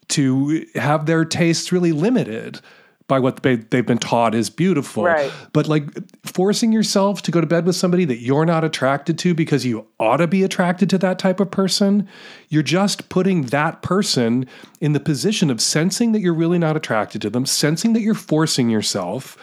[0.07, 2.61] to have their tastes really limited
[3.07, 5.05] by what they, they've been taught is beautiful.
[5.05, 5.31] Right.
[5.53, 5.85] But like
[6.25, 9.87] forcing yourself to go to bed with somebody that you're not attracted to because you
[9.99, 12.07] ought to be attracted to that type of person,
[12.49, 14.45] you're just putting that person
[14.81, 18.13] in the position of sensing that you're really not attracted to them, sensing that you're
[18.13, 19.37] forcing yourself,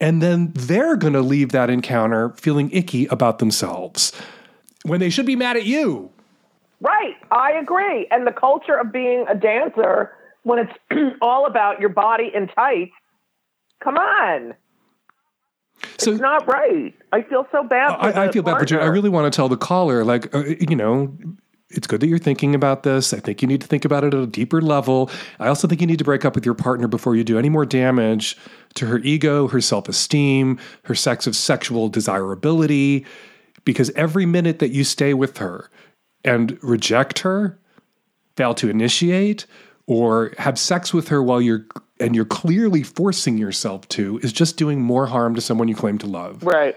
[0.00, 4.12] and then they're going to leave that encounter feeling icky about themselves
[4.82, 6.10] when they should be mad at you.
[6.80, 7.16] Right.
[7.30, 8.06] I agree.
[8.10, 10.12] And the culture of being a dancer
[10.44, 12.92] when it's all about your body in tights.
[13.82, 14.54] Come on.
[15.98, 16.94] So it's not right.
[17.12, 17.96] I feel so bad.
[17.96, 20.44] For I, I feel bad, but I really want to tell the caller, like, uh,
[20.44, 21.14] you know,
[21.70, 23.12] it's good that you're thinking about this.
[23.12, 25.10] I think you need to think about it at a deeper level.
[25.40, 27.48] I also think you need to break up with your partner before you do any
[27.48, 28.36] more damage
[28.74, 33.04] to her ego, her self esteem, her sex of sexual desirability.
[33.64, 35.70] Because every minute that you stay with her
[36.22, 37.58] and reject her,
[38.36, 39.46] fail to initiate,
[39.86, 41.66] or have sex with her while you're
[42.00, 45.98] and you're clearly forcing yourself to is just doing more harm to someone you claim
[45.98, 46.42] to love.
[46.42, 46.76] Right.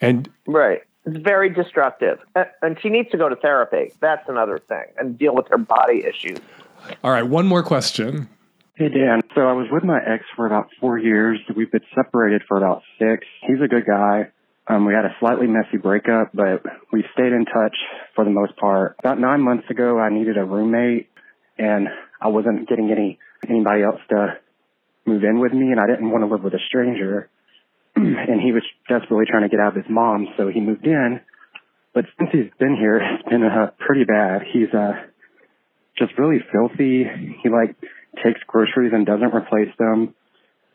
[0.00, 0.82] And Right.
[1.06, 2.18] It's very destructive.
[2.62, 3.92] And she needs to go to therapy.
[4.00, 4.84] That's another thing.
[4.96, 6.38] And deal with her body issues.
[7.02, 8.28] all right, one more question.
[8.76, 11.38] Hey Dan, so I was with my ex for about four years.
[11.54, 13.26] We've been separated for about six.
[13.42, 14.30] He's a good guy.
[14.66, 17.76] Um, we had a slightly messy breakup, but we stayed in touch
[18.14, 18.96] for the most part.
[18.98, 21.08] About nine months ago, I needed a roommate,
[21.58, 21.88] and
[22.24, 23.18] I wasn't getting any
[23.48, 24.38] anybody else to
[25.06, 27.28] move in with me, and I didn't want to live with a stranger.
[27.96, 31.20] and he was desperately trying to get out of his mom, so he moved in.
[31.92, 34.42] But since he's been here, it's been uh, pretty bad.
[34.52, 34.92] He's uh,
[35.98, 37.04] just really filthy.
[37.42, 37.76] He like
[38.24, 40.14] takes groceries and doesn't replace them.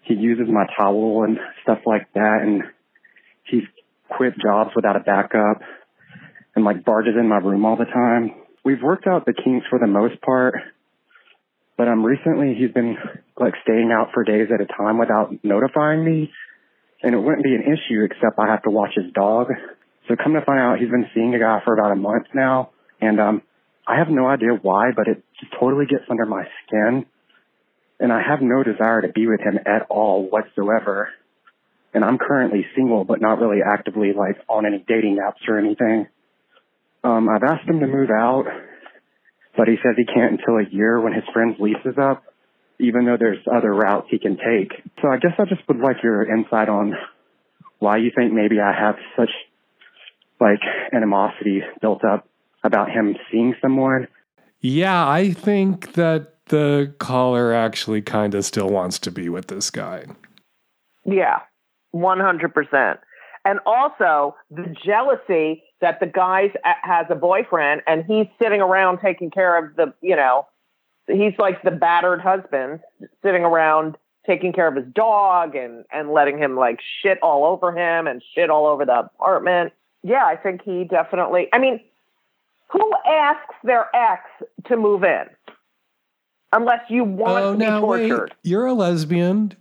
[0.04, 2.64] He uses my towel and stuff like that, and
[3.44, 3.64] he's
[4.08, 5.62] quit jobs without a backup,
[6.56, 8.36] and like barges in my room all the time.
[8.64, 10.56] We've worked out the kinks for the most part,
[11.80, 12.98] but um recently he's been
[13.40, 16.30] like staying out for days at a time without notifying me,
[17.02, 19.48] and it wouldn't be an issue except I have to watch his dog.
[20.08, 22.72] So come to find out, he's been seeing a guy for about a month now,
[23.00, 23.42] and um
[23.88, 27.06] I have no idea why, but it just totally gets under my skin.
[28.02, 31.10] And I have no desire to be with him at all whatsoever.
[31.94, 36.08] And I'm currently single, but not really actively like on any dating apps or anything.
[37.04, 38.46] Um, I've asked him to move out,
[39.58, 42.24] but he says he can't until a year when his friend's lease is up,
[42.80, 44.72] even though there's other routes he can take.
[45.02, 46.96] So I guess I just would like your insight on
[47.80, 49.32] why you think maybe I have such
[50.40, 50.60] like
[50.94, 52.28] animosity built up
[52.64, 54.08] about him seeing someone.
[54.62, 59.70] Yeah, I think that the caller actually kind of still wants to be with this
[59.70, 60.06] guy.
[61.06, 61.40] Yeah,
[61.94, 62.98] 100%.
[63.46, 69.32] And also the jealousy that the guy has a boyfriend and he's sitting around taking
[69.32, 70.48] care of the, you know,
[71.08, 72.82] he's like the battered husband
[73.24, 77.72] sitting around taking care of his dog and, and letting him like shit all over
[77.72, 79.74] him and shit all over the apartment.
[80.04, 81.82] Yeah, I think he definitely, I mean,
[82.72, 84.22] who asks their ex
[84.68, 85.26] to move in?
[86.52, 88.36] Unless you want oh, to be now wait, tortured.
[88.44, 89.56] you're a lesbian.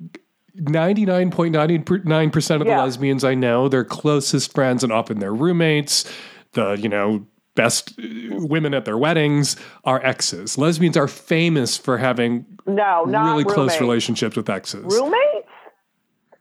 [0.60, 2.76] 99.99% of Yeah.
[2.76, 6.10] the lesbians I know, their closest friends and often their roommates,
[6.52, 8.02] the, you know, best uh,
[8.46, 10.58] women at their weddings are exes.
[10.58, 14.84] Lesbians are famous for having No, really close relationships with exes.
[14.84, 15.24] Roommates?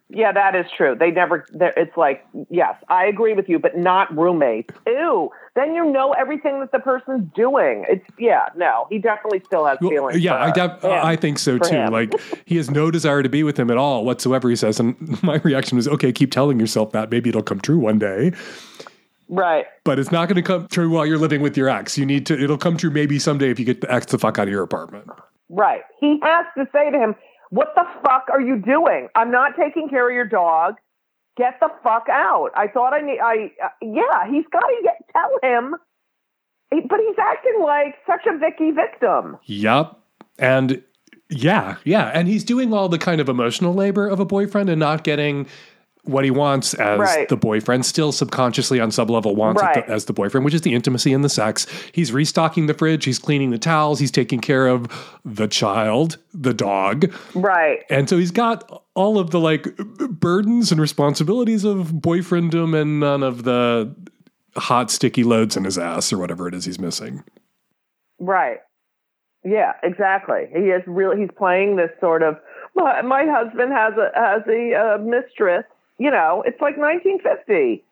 [0.10, 0.96] Yeah, that is true.
[0.98, 1.46] They never.
[1.54, 4.74] It's like yes, I agree with you, but not roommates.
[4.86, 5.30] Ew.
[5.58, 7.84] Then you know everything that the person's doing.
[7.90, 8.46] It's yeah.
[8.56, 10.20] No, he definitely still has Well, feelings.
[10.20, 10.86] yeah, I, def-.
[10.86, 11.74] I think so too.
[11.76, 11.92] him.
[11.92, 12.14] Like
[12.46, 14.50] he has no desire to be with him at all whatsoever.
[14.50, 17.10] He says, and my reaction was, okay, keep telling yourself that.
[17.10, 18.34] Maybe it'll come true one day.
[19.30, 19.66] right.
[19.84, 21.98] But it's not going to come true while you're living with your ex.
[21.98, 22.40] You need to.
[22.42, 24.64] It'll come true maybe someday if you get the ex the fuck out of your
[24.64, 25.10] apartment.
[25.50, 25.82] Right.
[26.00, 27.16] He has to say to him,
[27.50, 29.08] "What the fuck are you doing?
[29.16, 30.76] I'm not taking care of your dog.
[31.38, 33.20] Get the fuck out." I thought I need.
[33.20, 34.30] I uh, yeah.
[34.30, 35.76] He's got to tell him.
[36.70, 39.38] But he's acting like such a Vicky victim.
[39.46, 40.04] Yup.
[40.38, 40.84] And
[41.30, 42.12] yeah, yeah.
[42.14, 45.48] And he's doing all the kind of emotional labor of a boyfriend and not getting
[46.08, 47.28] what he wants as Right.
[47.30, 49.86] the boyfriend, still subconsciously on some level wants Right.
[49.86, 51.66] the- as the boyfriend, which is the intimacy and the sex.
[51.92, 54.88] He's restocking the fridge, he's cleaning the towels, he's taking care of
[55.26, 57.12] the child, the dog.
[57.36, 57.80] Right.
[57.90, 63.24] And so he's got all of the like burdens and responsibilities of boyfrienddom and none
[63.24, 63.96] of the
[64.56, 67.24] hot sticky loads in his ass or whatever it is he's missing.
[68.20, 68.58] Right.
[69.44, 70.48] Yeah, exactly.
[70.52, 72.38] He is really he's playing this sort of
[72.76, 75.64] my, my husband has a has a uh, mistress.
[76.00, 77.84] You know, it's like 1950.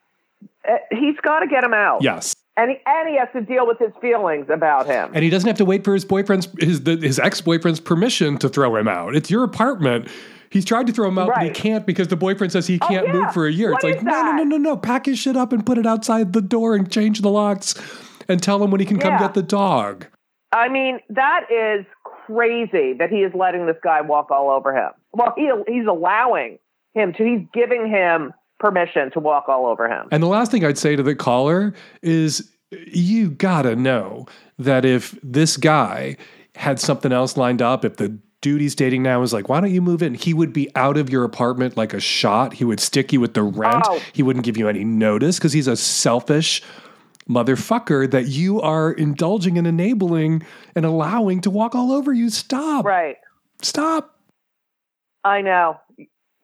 [0.68, 2.02] Uh, he's got to get him out.
[2.02, 2.36] Yes.
[2.58, 5.12] And he, and he has to deal with his feelings about him.
[5.14, 8.38] And he doesn't have to wait for his boyfriend's his the, his ex boyfriend's permission
[8.38, 9.16] to throw him out.
[9.16, 10.08] It's your apartment.
[10.52, 12.88] He's tried to throw him out, but he can't because the boyfriend says he Oh,
[12.88, 13.14] can't yeah.
[13.14, 13.72] move for a year.
[13.72, 14.78] What it's like no, no, no, no, no.
[14.78, 17.76] Pack his shit up and put it outside the door and change the locks,
[18.30, 19.20] and tell him when he can come Yeah.
[19.20, 20.06] get the dog.
[20.54, 21.86] I mean, that is
[22.26, 24.92] crazy that he is letting this guy walk all over him.
[25.12, 26.58] Well, he he's allowing
[26.96, 27.24] him to.
[27.24, 30.08] He's giving him permission to walk all over him.
[30.12, 34.26] And the last thing I'd say to the caller is you gotta know
[34.58, 36.18] that if this guy
[36.56, 39.74] had something else lined up, if the dude he's dating now is like, why don't
[39.74, 40.14] you move in?
[40.14, 42.54] He would be out of your apartment like a shot.
[42.54, 43.84] He would stick you with the rent.
[43.88, 44.02] Oh.
[44.14, 46.62] He wouldn't give you any notice because he's a selfish
[47.30, 50.44] motherfucker that you are indulging and enabling
[50.76, 52.30] and allowing to walk all over you.
[52.30, 52.86] Stop.
[52.86, 53.18] Right.
[53.62, 54.20] Stop.
[55.24, 55.80] I know.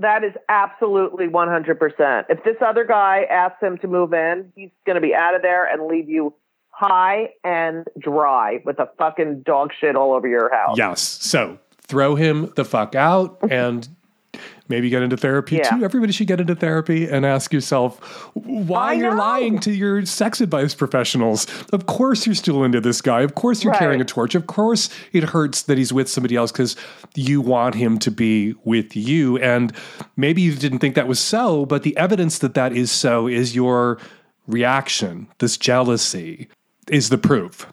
[0.01, 2.25] That is absolutely 100%.
[2.29, 5.43] If this other guy asks him to move in, he's going to be out of
[5.43, 6.33] there and leave you
[6.69, 10.75] high and dry with a fucking dog shit all over your house.
[10.77, 11.01] Yes.
[11.01, 13.87] So throw him the fuck out and
[14.71, 15.69] maybe get into therapy Yeah.
[15.69, 15.83] too.
[15.85, 17.99] Everybody should get into therapy and ask yourself
[18.33, 21.45] why you're lying to your sex advice professionals.
[21.71, 23.21] Of course you're still into this guy.
[23.21, 23.79] Of course you're Right.
[23.79, 24.33] carrying a torch.
[24.33, 26.75] Of course it hurts that he's with somebody else because
[27.13, 29.37] you want him to be with you.
[29.37, 29.71] And
[30.17, 33.53] maybe you didn't think that was so, but the evidence that that is so is
[33.55, 33.99] your
[34.47, 36.47] reaction, this jealousy
[36.89, 37.67] is the proof.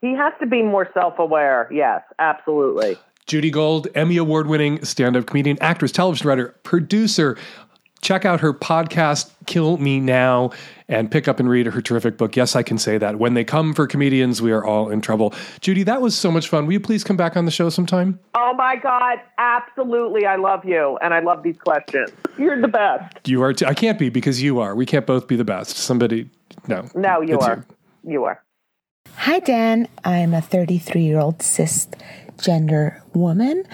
[0.00, 1.66] He has to be more self aware.
[1.72, 2.98] Yes, absolutely.
[3.26, 7.38] Judy Gold, Emmy Award winning stand up comedian, actress, television writer, producer.
[8.02, 10.50] Check out her podcast, Kill Me Now,
[10.88, 12.36] and pick up and read her terrific book.
[12.36, 13.18] Yes, I can say that.
[13.18, 15.32] When they come for comedians, we are all in trouble.
[15.62, 16.66] Judy, that was so much fun.
[16.66, 18.20] Will you please come back on the show sometime?
[18.34, 20.26] Oh my God, absolutely.
[20.26, 22.10] I love you and I love these questions.
[22.36, 23.26] You're the best.
[23.26, 23.54] You are.
[23.66, 24.74] I can't be because you are.
[24.74, 25.78] We can't both be the best.
[25.78, 26.28] Somebody,
[26.68, 26.86] no.
[26.94, 27.64] No, you are.
[28.06, 28.42] You are.
[29.16, 29.88] Hi, Dan.
[30.04, 31.42] I'm a 33 year old
[32.36, 33.64] cisgender woman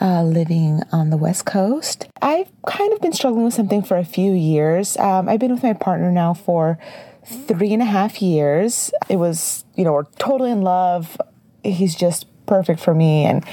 [0.00, 2.06] uh, living on the West Coast.
[2.22, 4.96] I've kind of been struggling with something for a few years.
[4.96, 6.78] Um, I've been with my partner now for
[7.24, 8.90] three and a half years.
[9.08, 11.20] It was, you know, we're totally in love.
[11.64, 13.24] He's just perfect for me.
[13.24, 13.44] And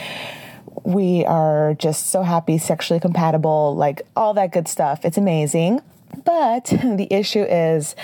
[0.84, 5.05] we are just so happy, sexually compatible, like all that good stuff.
[5.05, 5.82] It's amazing.
[6.26, 7.95] But the issue is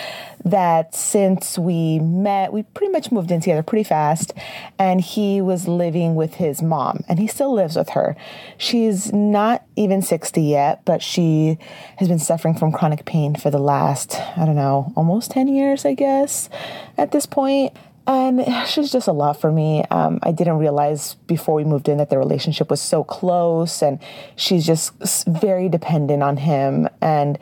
[0.46, 4.34] that since we met, we pretty much moved in together pretty fast,
[4.78, 8.16] and he was living with his mom, and he still lives with her.
[8.58, 11.58] She's not even 60 yet, but she
[11.98, 15.86] has been suffering from chronic pain for the last, I don't know, almost 10 years,
[15.86, 16.50] I guess,
[16.98, 17.74] at this point.
[18.08, 19.84] And she's just a lot for me.
[19.92, 24.00] Um, I didn't realize before we moved in that the relationship was so close, and
[24.36, 24.94] she's just
[25.28, 26.90] very dependent on him.
[27.02, 27.38] And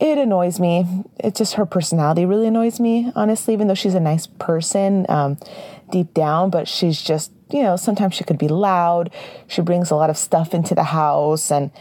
[0.00, 1.04] it annoys me.
[1.18, 5.38] It's just her personality really annoys me, honestly, even though she's a nice person um,
[5.90, 9.12] deep down, but she's just, you know, sometimes she could be loud.
[9.48, 11.72] She brings a lot of stuff into the house and,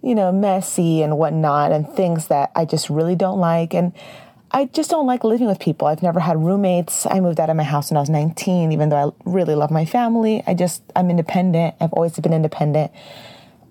[0.00, 3.74] you know, messy and whatnot, and things that I just really don't like.
[3.74, 3.92] And
[4.52, 5.88] I just don't like living with people.
[5.88, 7.04] I've never had roommates.
[7.04, 9.72] I moved out of my house when I was 19, even though I really love
[9.72, 10.44] my family.
[10.46, 11.74] I just, I'm independent.
[11.80, 12.92] I've always been independent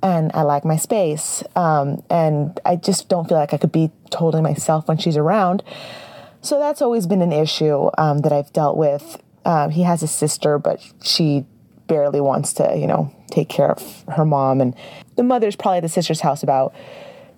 [0.06, 1.44] and I like my space.
[1.56, 5.64] Um, and I just don't feel like I could be totally myself when she's around.
[6.42, 9.20] So that's always been an issue um, that I've dealt with.
[9.46, 11.44] Um, he has a sister, but she
[11.88, 14.62] barely wants to, you know, take care of her mom.
[14.62, 14.76] And
[15.16, 16.76] the mother's probably the sister's house about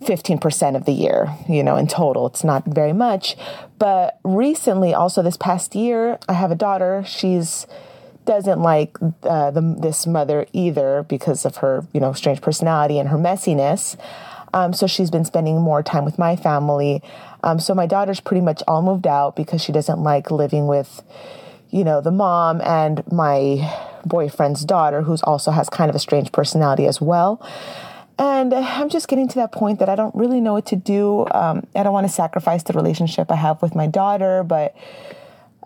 [0.02, 2.28] 15% of the year, you know, in total.
[2.28, 3.38] It's not very much.
[3.80, 7.02] But recently, also this past year, I have a daughter.
[7.08, 7.66] She's
[8.28, 13.10] doesn't like uh, the, this mother either because of her, you know, strange personality and
[13.10, 13.98] her messiness.
[14.54, 17.02] Um, so she's been spending more time with my family.
[17.44, 21.02] Um, so my daughter's pretty much all moved out because she doesn't like living with,
[21.72, 23.74] you know, the mom and my
[24.06, 27.42] boyfriend's daughter, who's also has kind of a strange personality as well.
[28.20, 31.28] And I'm just getting to that point that I don't really know what to do.
[31.32, 34.76] Um, I don't want to sacrifice the relationship I have with my daughter, but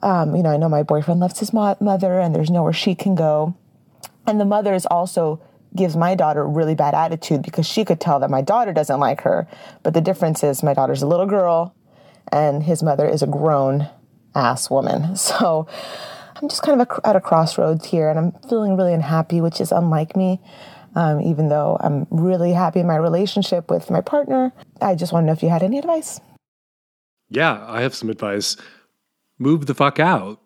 [0.04, 2.95] um, you know, I know my boyfriend loves his mo- mother, and there's nowhere she
[2.95, 3.56] can go.
[4.26, 5.41] And the mother is also
[5.76, 9.22] gives my daughter really bad attitude because she could tell that my daughter doesn't like
[9.22, 9.47] her.
[9.84, 11.76] But the difference is my daughter's a little girl,
[12.32, 13.89] and his mother is a grown
[14.36, 15.16] ass woman.
[15.16, 15.68] So
[16.41, 19.62] I'm just kind of a, at a crossroads here, and I'm feeling really unhappy, which
[19.62, 20.39] is unlike me.
[20.95, 24.51] Um, even though I'm really happy in my relationship with my partner,
[24.82, 26.20] I just want to know if you had any advice.
[27.30, 28.58] Yeah, I have some advice.
[29.42, 30.39] Move the fuck out.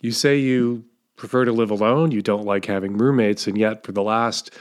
[0.00, 0.84] You say you
[1.16, 4.52] prefer to live alone, you don't like having roommates, and yet for the last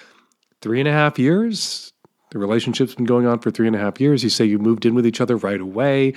[0.59, 1.93] three and a half years,
[2.31, 4.23] the relationship's been going on for three and a half years.
[4.23, 6.13] You say you moved in with each other right away.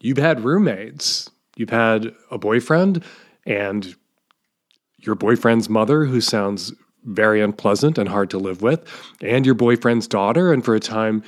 [0.00, 3.02] You've had roommates, you've had a boyfriend,
[3.46, 3.96] and
[4.98, 6.74] your boyfriend's mother, who sounds
[7.04, 8.86] very unpleasant and hard to live with,
[9.22, 11.22] and your boyfriend's daughter, and for a time,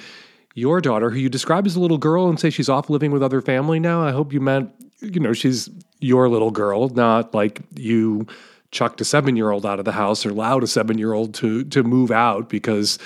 [0.60, 3.22] your daughter, who you describe as a little girl and say she's off living with
[3.22, 4.02] other family now.
[4.02, 4.70] I hope you meant,
[5.00, 5.68] you know, she's
[6.00, 8.26] your little girl, not like you
[8.70, 11.34] chucked a seven year old out of the house or allowed a seven year old
[11.34, 12.98] to to move out because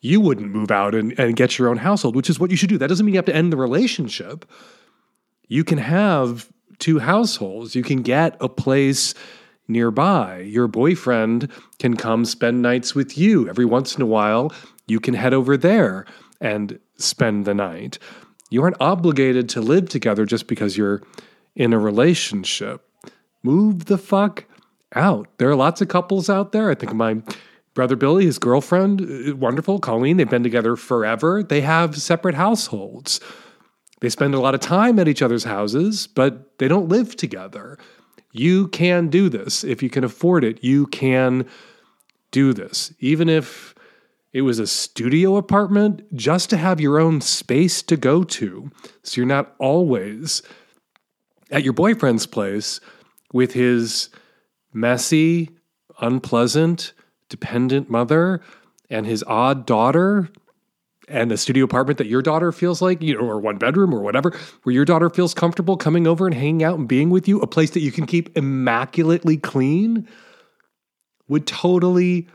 [0.00, 2.70] you wouldn't move out and, and get your own household, which is what you should
[2.70, 2.78] do.
[2.78, 4.50] That doesn't mean you have to end the relationship.
[5.48, 7.74] You can have two households.
[7.74, 9.14] You can get a place
[9.68, 10.40] nearby.
[10.40, 13.48] Your boyfriend can come spend nights with you.
[13.48, 14.52] Every once in a while,
[14.86, 16.06] you can head over there
[16.40, 17.98] and spend the night.
[18.50, 21.02] You aren't obligated to live together just because you're
[21.54, 22.86] in a relationship.
[23.42, 24.44] Move the fuck
[24.94, 25.28] out.
[25.38, 26.70] There are lots of couples out there.
[26.70, 27.22] I think my
[27.74, 31.42] brother Billy, his girlfriend, wonderful, Colleen, they've been together forever.
[31.42, 33.20] They have separate households.
[34.00, 37.78] They spend a lot of time at each other's houses, but they don't live together.
[38.32, 39.62] You can do this.
[39.64, 41.46] If you can afford it, you can
[42.30, 42.92] do this.
[43.00, 43.74] Even if
[44.32, 48.70] it was a studio apartment, just to have your own space to go to.
[49.02, 50.42] So you're not always
[51.50, 52.80] at your boyfriend's place
[53.32, 54.08] with his
[54.72, 55.50] messy,
[56.00, 56.92] unpleasant,
[57.28, 58.40] dependent mother
[58.88, 60.28] and his odd daughter
[61.08, 64.00] and a studio apartment that your daughter feels like, you know, or one bedroom or
[64.00, 67.40] whatever, where your daughter feels comfortable coming over and hanging out and being with you,
[67.40, 70.06] a place that you can keep immaculately clean
[71.26, 72.28] would totally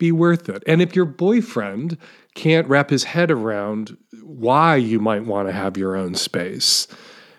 [0.00, 0.64] be worth it.
[0.66, 1.96] And if your boyfriend
[2.34, 6.88] can't wrap his head around why you might want to have your own space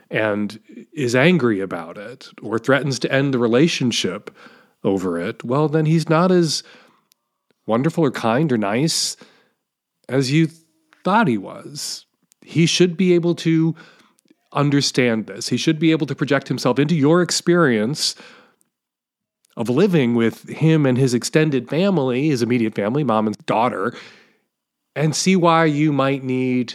[0.10, 0.58] and
[0.94, 4.34] is angry about it or threatens to end the relationship
[4.86, 6.64] over it, well, then he's not as
[7.68, 9.18] wonderful or kind or nice
[10.08, 10.48] as you
[11.04, 12.06] thought he was.
[12.42, 13.76] He should be able to
[14.54, 15.50] understand this.
[15.50, 18.16] He should be able to project himself into your experience
[19.62, 23.94] of living with him and his extended family, his immediate family, mom and daughter,
[24.96, 26.74] and see why you might need,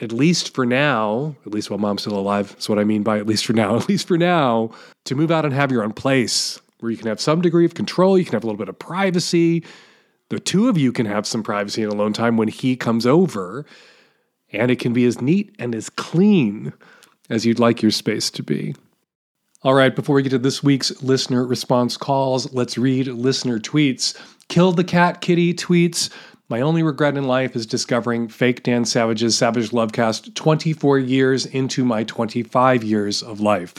[0.00, 3.18] at least for now, at least while mom's still alive, that's what I mean by
[3.18, 4.72] at least for now, at least for now,
[5.04, 7.74] to move out and have your own place where you can have some degree of
[7.74, 9.64] control, you can have a little bit of privacy.
[10.28, 13.64] The two of you can have some privacy and alone time when he comes over,
[14.52, 16.72] and it can be as neat and as clean
[17.30, 18.74] as you'd like your space to be.
[19.64, 24.16] All right, before we get to this week's listener response calls, let's read listener tweets.
[24.46, 26.10] Kill the cat kitty tweets.
[26.48, 31.84] My only regret in life is discovering fake Dan Savage's Savage Lovecast 24 years into
[31.84, 33.74] my 25 years of life.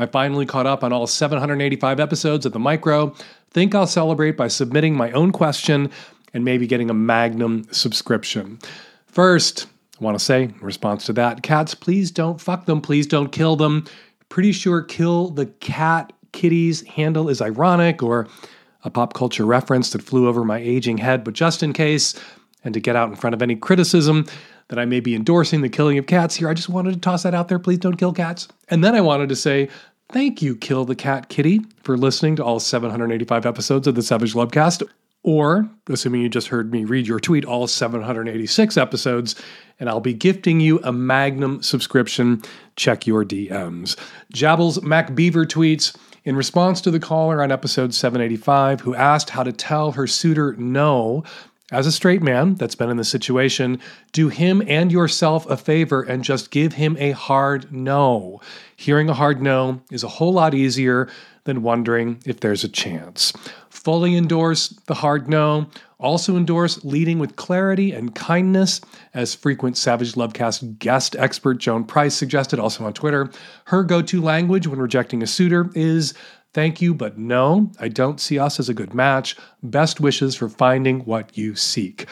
[0.00, 3.14] I finally caught up on all 785 episodes of The Micro.
[3.52, 5.92] Think I'll celebrate by submitting my own question
[6.34, 8.58] and maybe getting a Magnum subscription.
[9.06, 9.68] First,
[10.00, 13.30] I want to say, in response to that, cats, please don't fuck them, please don't
[13.30, 13.86] kill them.
[14.30, 18.26] Pretty sure kill the cat kitties handle is ironic or
[18.84, 22.14] a pop culture reference that flew over my aging head, but just in case,
[22.64, 24.24] and to get out in front of any criticism,
[24.68, 26.48] that I may be endorsing the killing of cats here.
[26.48, 27.58] I just wanted to toss that out there.
[27.58, 28.48] Please don't kill cats.
[28.68, 29.68] And then I wanted to say
[30.12, 34.34] Thank you, Kill the Cat Kitty, for listening to all 785 episodes of the Savage
[34.34, 34.82] Lovecast.
[35.22, 39.34] Or, assuming you just heard me read your tweet, all 786 episodes,
[39.78, 42.42] and I'll be gifting you a Magnum subscription.
[42.76, 43.96] Check your DMs.
[44.32, 45.94] Jabbles Mac Beaver tweets
[46.24, 50.54] in response to the caller on episode 785 who asked how to tell her suitor
[50.56, 51.22] no
[51.72, 53.80] as a straight man that's been in this situation,
[54.12, 58.40] do him and yourself a favor and just give him a hard no.
[58.76, 61.08] Hearing a hard no is a whole lot easier
[61.44, 63.32] than wondering if there's a chance.
[63.82, 65.66] Fully endorse the hard no.
[65.98, 68.82] Also endorse leading with clarity and kindness,
[69.14, 73.30] as frequent Savage Lovecast guest expert Joan Price suggested also on Twitter.
[73.64, 76.12] Her go to language when rejecting a suitor is
[76.52, 79.36] Thank you, but no, I don't see us as a good match.
[79.62, 82.06] Best wishes for finding what you seek.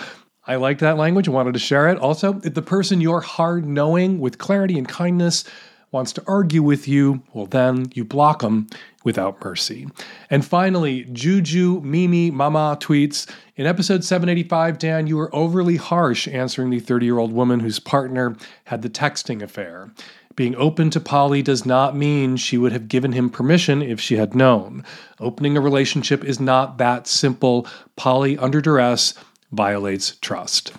[0.47, 1.99] I liked that language and wanted to share it.
[1.99, 5.45] Also, if the person you're hard knowing with clarity and kindness
[5.91, 8.69] wants to argue with you, well, then you block them
[9.09, 9.89] without mercy.
[10.29, 13.27] And finally, Juju Mimi Mama tweets
[13.57, 17.81] In episode 785, Dan, you were overly harsh answering the 30 year old woman whose
[17.81, 19.91] partner had the texting affair.
[20.37, 24.17] Being open to poly does not mean she would have given him permission if she
[24.17, 24.85] had known.
[25.21, 27.67] Opening a relationship is not that simple.
[27.97, 29.15] poly, under duress,
[29.53, 30.75] violates trust.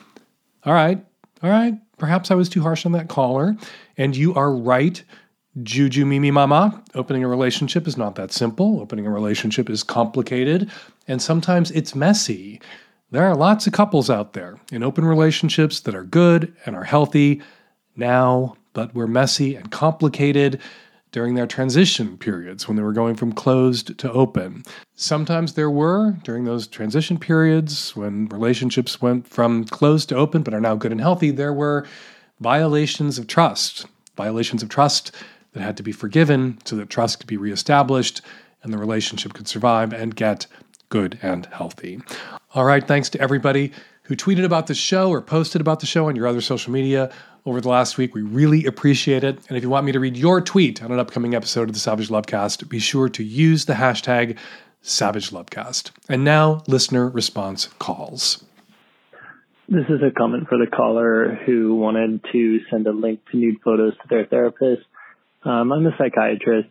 [0.65, 1.03] All right,
[1.41, 1.73] all right.
[1.97, 3.57] Perhaps I was too harsh on that caller.
[3.97, 5.03] And you are right,
[5.63, 6.83] Juju Mimi Mama.
[6.95, 8.79] Opening a relationship is not that simple.
[8.79, 10.69] Opening a relationship is complicated,
[11.07, 12.61] and sometimes it's messy.
[13.11, 16.83] There are lots of couples out there in open relationships that are good and are
[16.83, 17.41] healthy
[17.95, 20.61] now but were messy and complicated
[21.11, 24.63] during their transition periods when they were going from closed to open.
[24.93, 30.53] Sometimes there were, during those transition periods when relationships went from closed to open but
[30.53, 31.87] are now good and healthy, there were
[32.39, 35.11] violations of trust, violations of trust
[35.53, 38.21] that had to be forgiven so that trust could be reestablished
[38.63, 40.47] and the relationship could survive and get
[40.89, 42.01] good and healthy.
[42.53, 43.71] All right, thanks to everybody
[44.03, 47.11] who tweeted about the show or posted about the show on your other social media.
[47.45, 48.13] over the last week.
[48.13, 49.39] We really appreciate it.
[49.47, 51.79] And if you want me to read your tweet on an upcoming episode of the
[51.79, 54.37] Savage Lovecast, be sure to use the hashtag
[54.81, 55.91] Savage Lovecast.
[56.07, 58.43] And now, listener response calls.
[59.67, 63.61] This is a comment for the caller who wanted to send a link to nude
[63.63, 64.83] photos to their therapist.
[65.43, 66.69] Um, I'm a psychiatrist,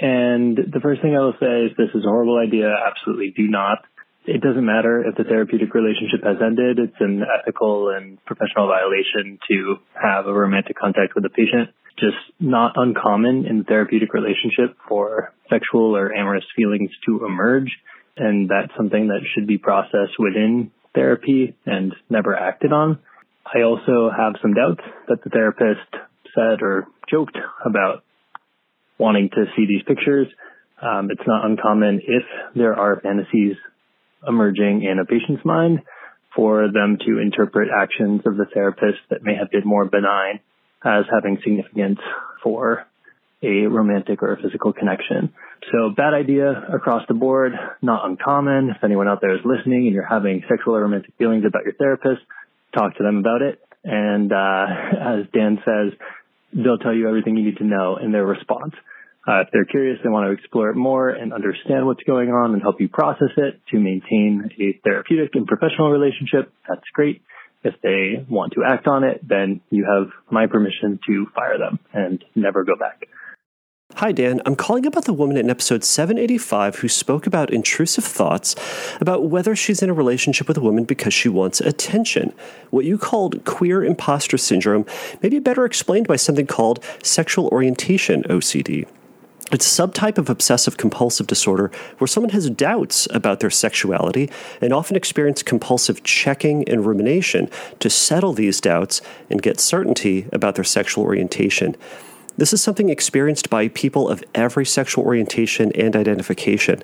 [0.00, 2.68] and the first thing I will say is this is a horrible idea.
[2.68, 3.84] Absolutely do not.
[4.26, 6.78] It doesn't matter if the therapeutic relationship has ended.
[6.78, 11.70] It's an ethical and professional violation to have a romantic contact with a patient.
[11.98, 17.70] Just not uncommon in the therapeutic relationship for sexual or amorous feelings to emerge.
[18.16, 22.98] And that's something that should be processed within therapy and never acted on.
[23.46, 25.88] I also have some doubts that the therapist
[26.36, 28.04] said or joked about
[28.98, 30.28] wanting to see these pictures.
[30.80, 32.22] Um, it's not uncommon if
[32.54, 33.56] there are fantasies
[34.26, 35.80] emerging in a patient's mind
[36.34, 40.40] for them to interpret actions of the therapist that may have been more benign
[40.84, 41.98] as having significance
[42.42, 42.86] for
[43.42, 45.32] a romantic or a physical connection.
[45.72, 47.52] So bad idea across the board,
[47.82, 48.70] not uncommon.
[48.70, 51.74] If anyone out there is listening and you're having sexual or romantic feelings about your
[51.74, 52.22] therapist,
[52.74, 53.60] talk to them about it.
[53.84, 54.66] And uh,
[55.20, 55.98] as Dan says,
[56.52, 58.74] they'll tell you everything you need to know in their response.
[59.26, 62.52] Uh, if they're curious, they want to explore it more and understand what's going on
[62.52, 67.22] and help you process it to maintain a therapeutic and professional relationship, that's great.
[67.64, 71.80] If they want to act on it, then you have my permission to fire them
[71.92, 73.08] and never go back.
[74.00, 74.42] Hi, Dan.
[74.44, 78.54] I'm calling about the woman in episode 785 who spoke about intrusive thoughts
[79.00, 82.34] about whether she's in a relationship with a woman because she wants attention.
[82.68, 84.84] What you called queer imposter syndrome
[85.22, 88.86] may be better explained by something called sexual orientation OCD.
[89.50, 94.28] It's a subtype of obsessive compulsive disorder where someone has doubts about their sexuality
[94.60, 97.48] and often experience compulsive checking and rumination
[97.78, 99.00] to settle these doubts
[99.30, 101.78] and get certainty about their sexual orientation.
[102.38, 106.82] This is something experienced by people of every sexual orientation and identification.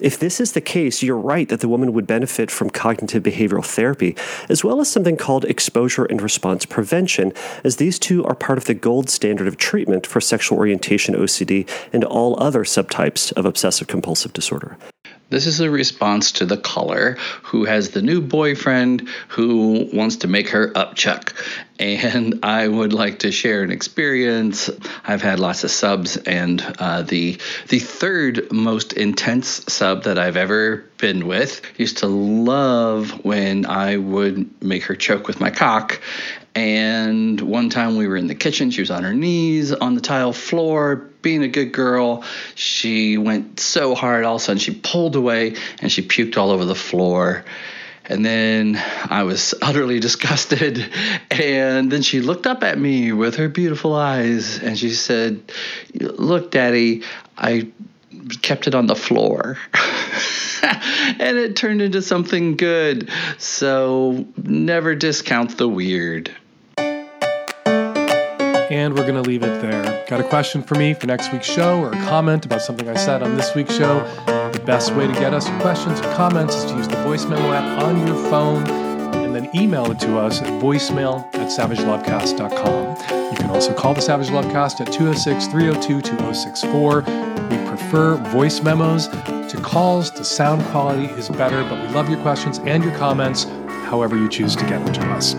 [0.00, 3.64] If this is the case, you're right that the woman would benefit from cognitive behavioral
[3.64, 4.14] therapy,
[4.50, 7.32] as well as something called exposure and response prevention,
[7.64, 11.66] as these two are part of the gold standard of treatment for sexual orientation OCD
[11.92, 14.76] and all other subtypes of obsessive compulsive disorder.
[15.32, 20.28] This is a response to the caller who has the new boyfriend who wants to
[20.28, 21.32] make her upchuck.
[21.78, 24.68] And I would like to share an experience.
[25.06, 27.38] I've had lots of subs, and uh, the
[27.68, 33.96] the third most intense sub that I've ever been with used to love when I
[33.96, 36.02] would make her choke with my cock.
[36.54, 40.02] And one time we were in the kitchen, she was on her knees on the
[40.02, 42.24] tile floor, being a good girl.
[42.54, 46.50] She went so hard, all of a sudden she pulled away and she puked all
[46.50, 47.44] over the floor.
[48.04, 50.92] And then I was utterly disgusted.
[51.30, 55.40] And then she looked up at me with her beautiful eyes and she said,
[55.94, 57.02] Look, Daddy,
[57.38, 57.70] I
[58.42, 59.58] kept it on the floor.
[60.62, 63.10] and it turned into something good.
[63.38, 66.34] So never discount the weird.
[68.72, 70.02] And we're going to leave it there.
[70.08, 72.96] Got a question for me for next week's show or a comment about something I
[72.96, 74.00] said on this week's show?
[74.54, 77.52] The best way to get us questions and comments is to use the voice memo
[77.52, 78.66] app on your phone
[79.16, 83.30] and then email it to us at voicemail at savagelovecast.com.
[83.30, 87.02] You can also call the Savage Lovecast at 206 302 2064.
[87.50, 90.10] We prefer voice memos to calls.
[90.10, 93.44] The sound quality is better, but we love your questions and your comments,
[93.84, 95.34] however you choose to get them to us.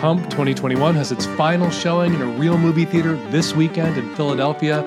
[0.00, 4.80] Hump 2021 has its final showing in a real movie theater this weekend in Philadelphia,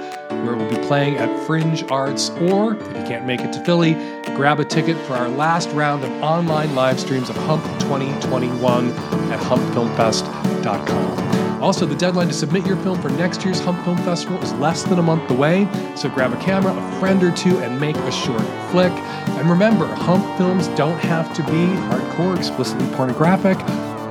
[0.44, 2.32] where we'll be playing at Fringe Arts.
[2.32, 3.94] Or, if you can't make it to Philly,
[4.36, 8.90] grab a ticket for our last round of online live streams of Hump 2021
[9.32, 11.62] at humpfilmfest.com.
[11.62, 14.82] Also, the deadline to submit your film for next year's Hump Film Festival is less
[14.82, 18.12] than a month away, so grab a camera, a friend or two, and make a
[18.12, 18.42] short
[18.72, 18.92] flick.
[19.38, 23.60] And remember, Hump films don't have to be hardcore, explicitly pornographic.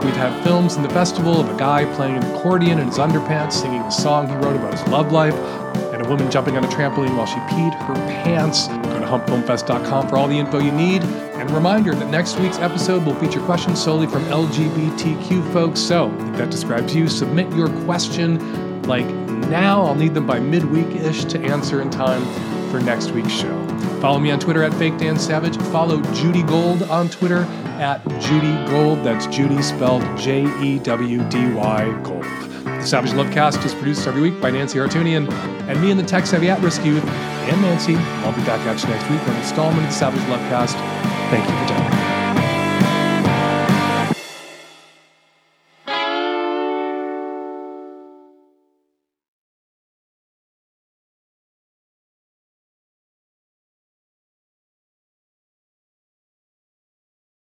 [0.05, 3.53] We'd have films in the festival of a guy playing an accordion in his underpants
[3.53, 5.35] singing a song he wrote about his love life,
[5.93, 8.67] and a woman jumping on a trampoline while she peed her pants.
[8.67, 11.03] Go to humpfilmfest.com for all the info you need.
[11.03, 15.79] And a reminder that next week's episode will feature questions solely from LGBTQ folks.
[15.79, 19.83] So, if that describes you, submit your question like now.
[19.83, 22.25] I'll need them by midweek ish to answer in time
[22.73, 23.62] for next week's show.
[24.01, 25.57] Follow me on Twitter at Fake Dan Savage.
[25.71, 27.45] Follow Judy Gold on Twitter
[27.79, 29.05] at Judy Gold.
[29.05, 32.25] That's Judy spelled J E W D Y Gold.
[32.65, 35.31] The Savage Lovecast is produced every week by Nancy Artunian
[35.69, 37.95] and me and the tech savvy at risk youth and Nancy.
[37.95, 40.75] I'll be back at you next week for an installment of the Savage Lovecast.
[41.31, 42.02] Thank you for joining.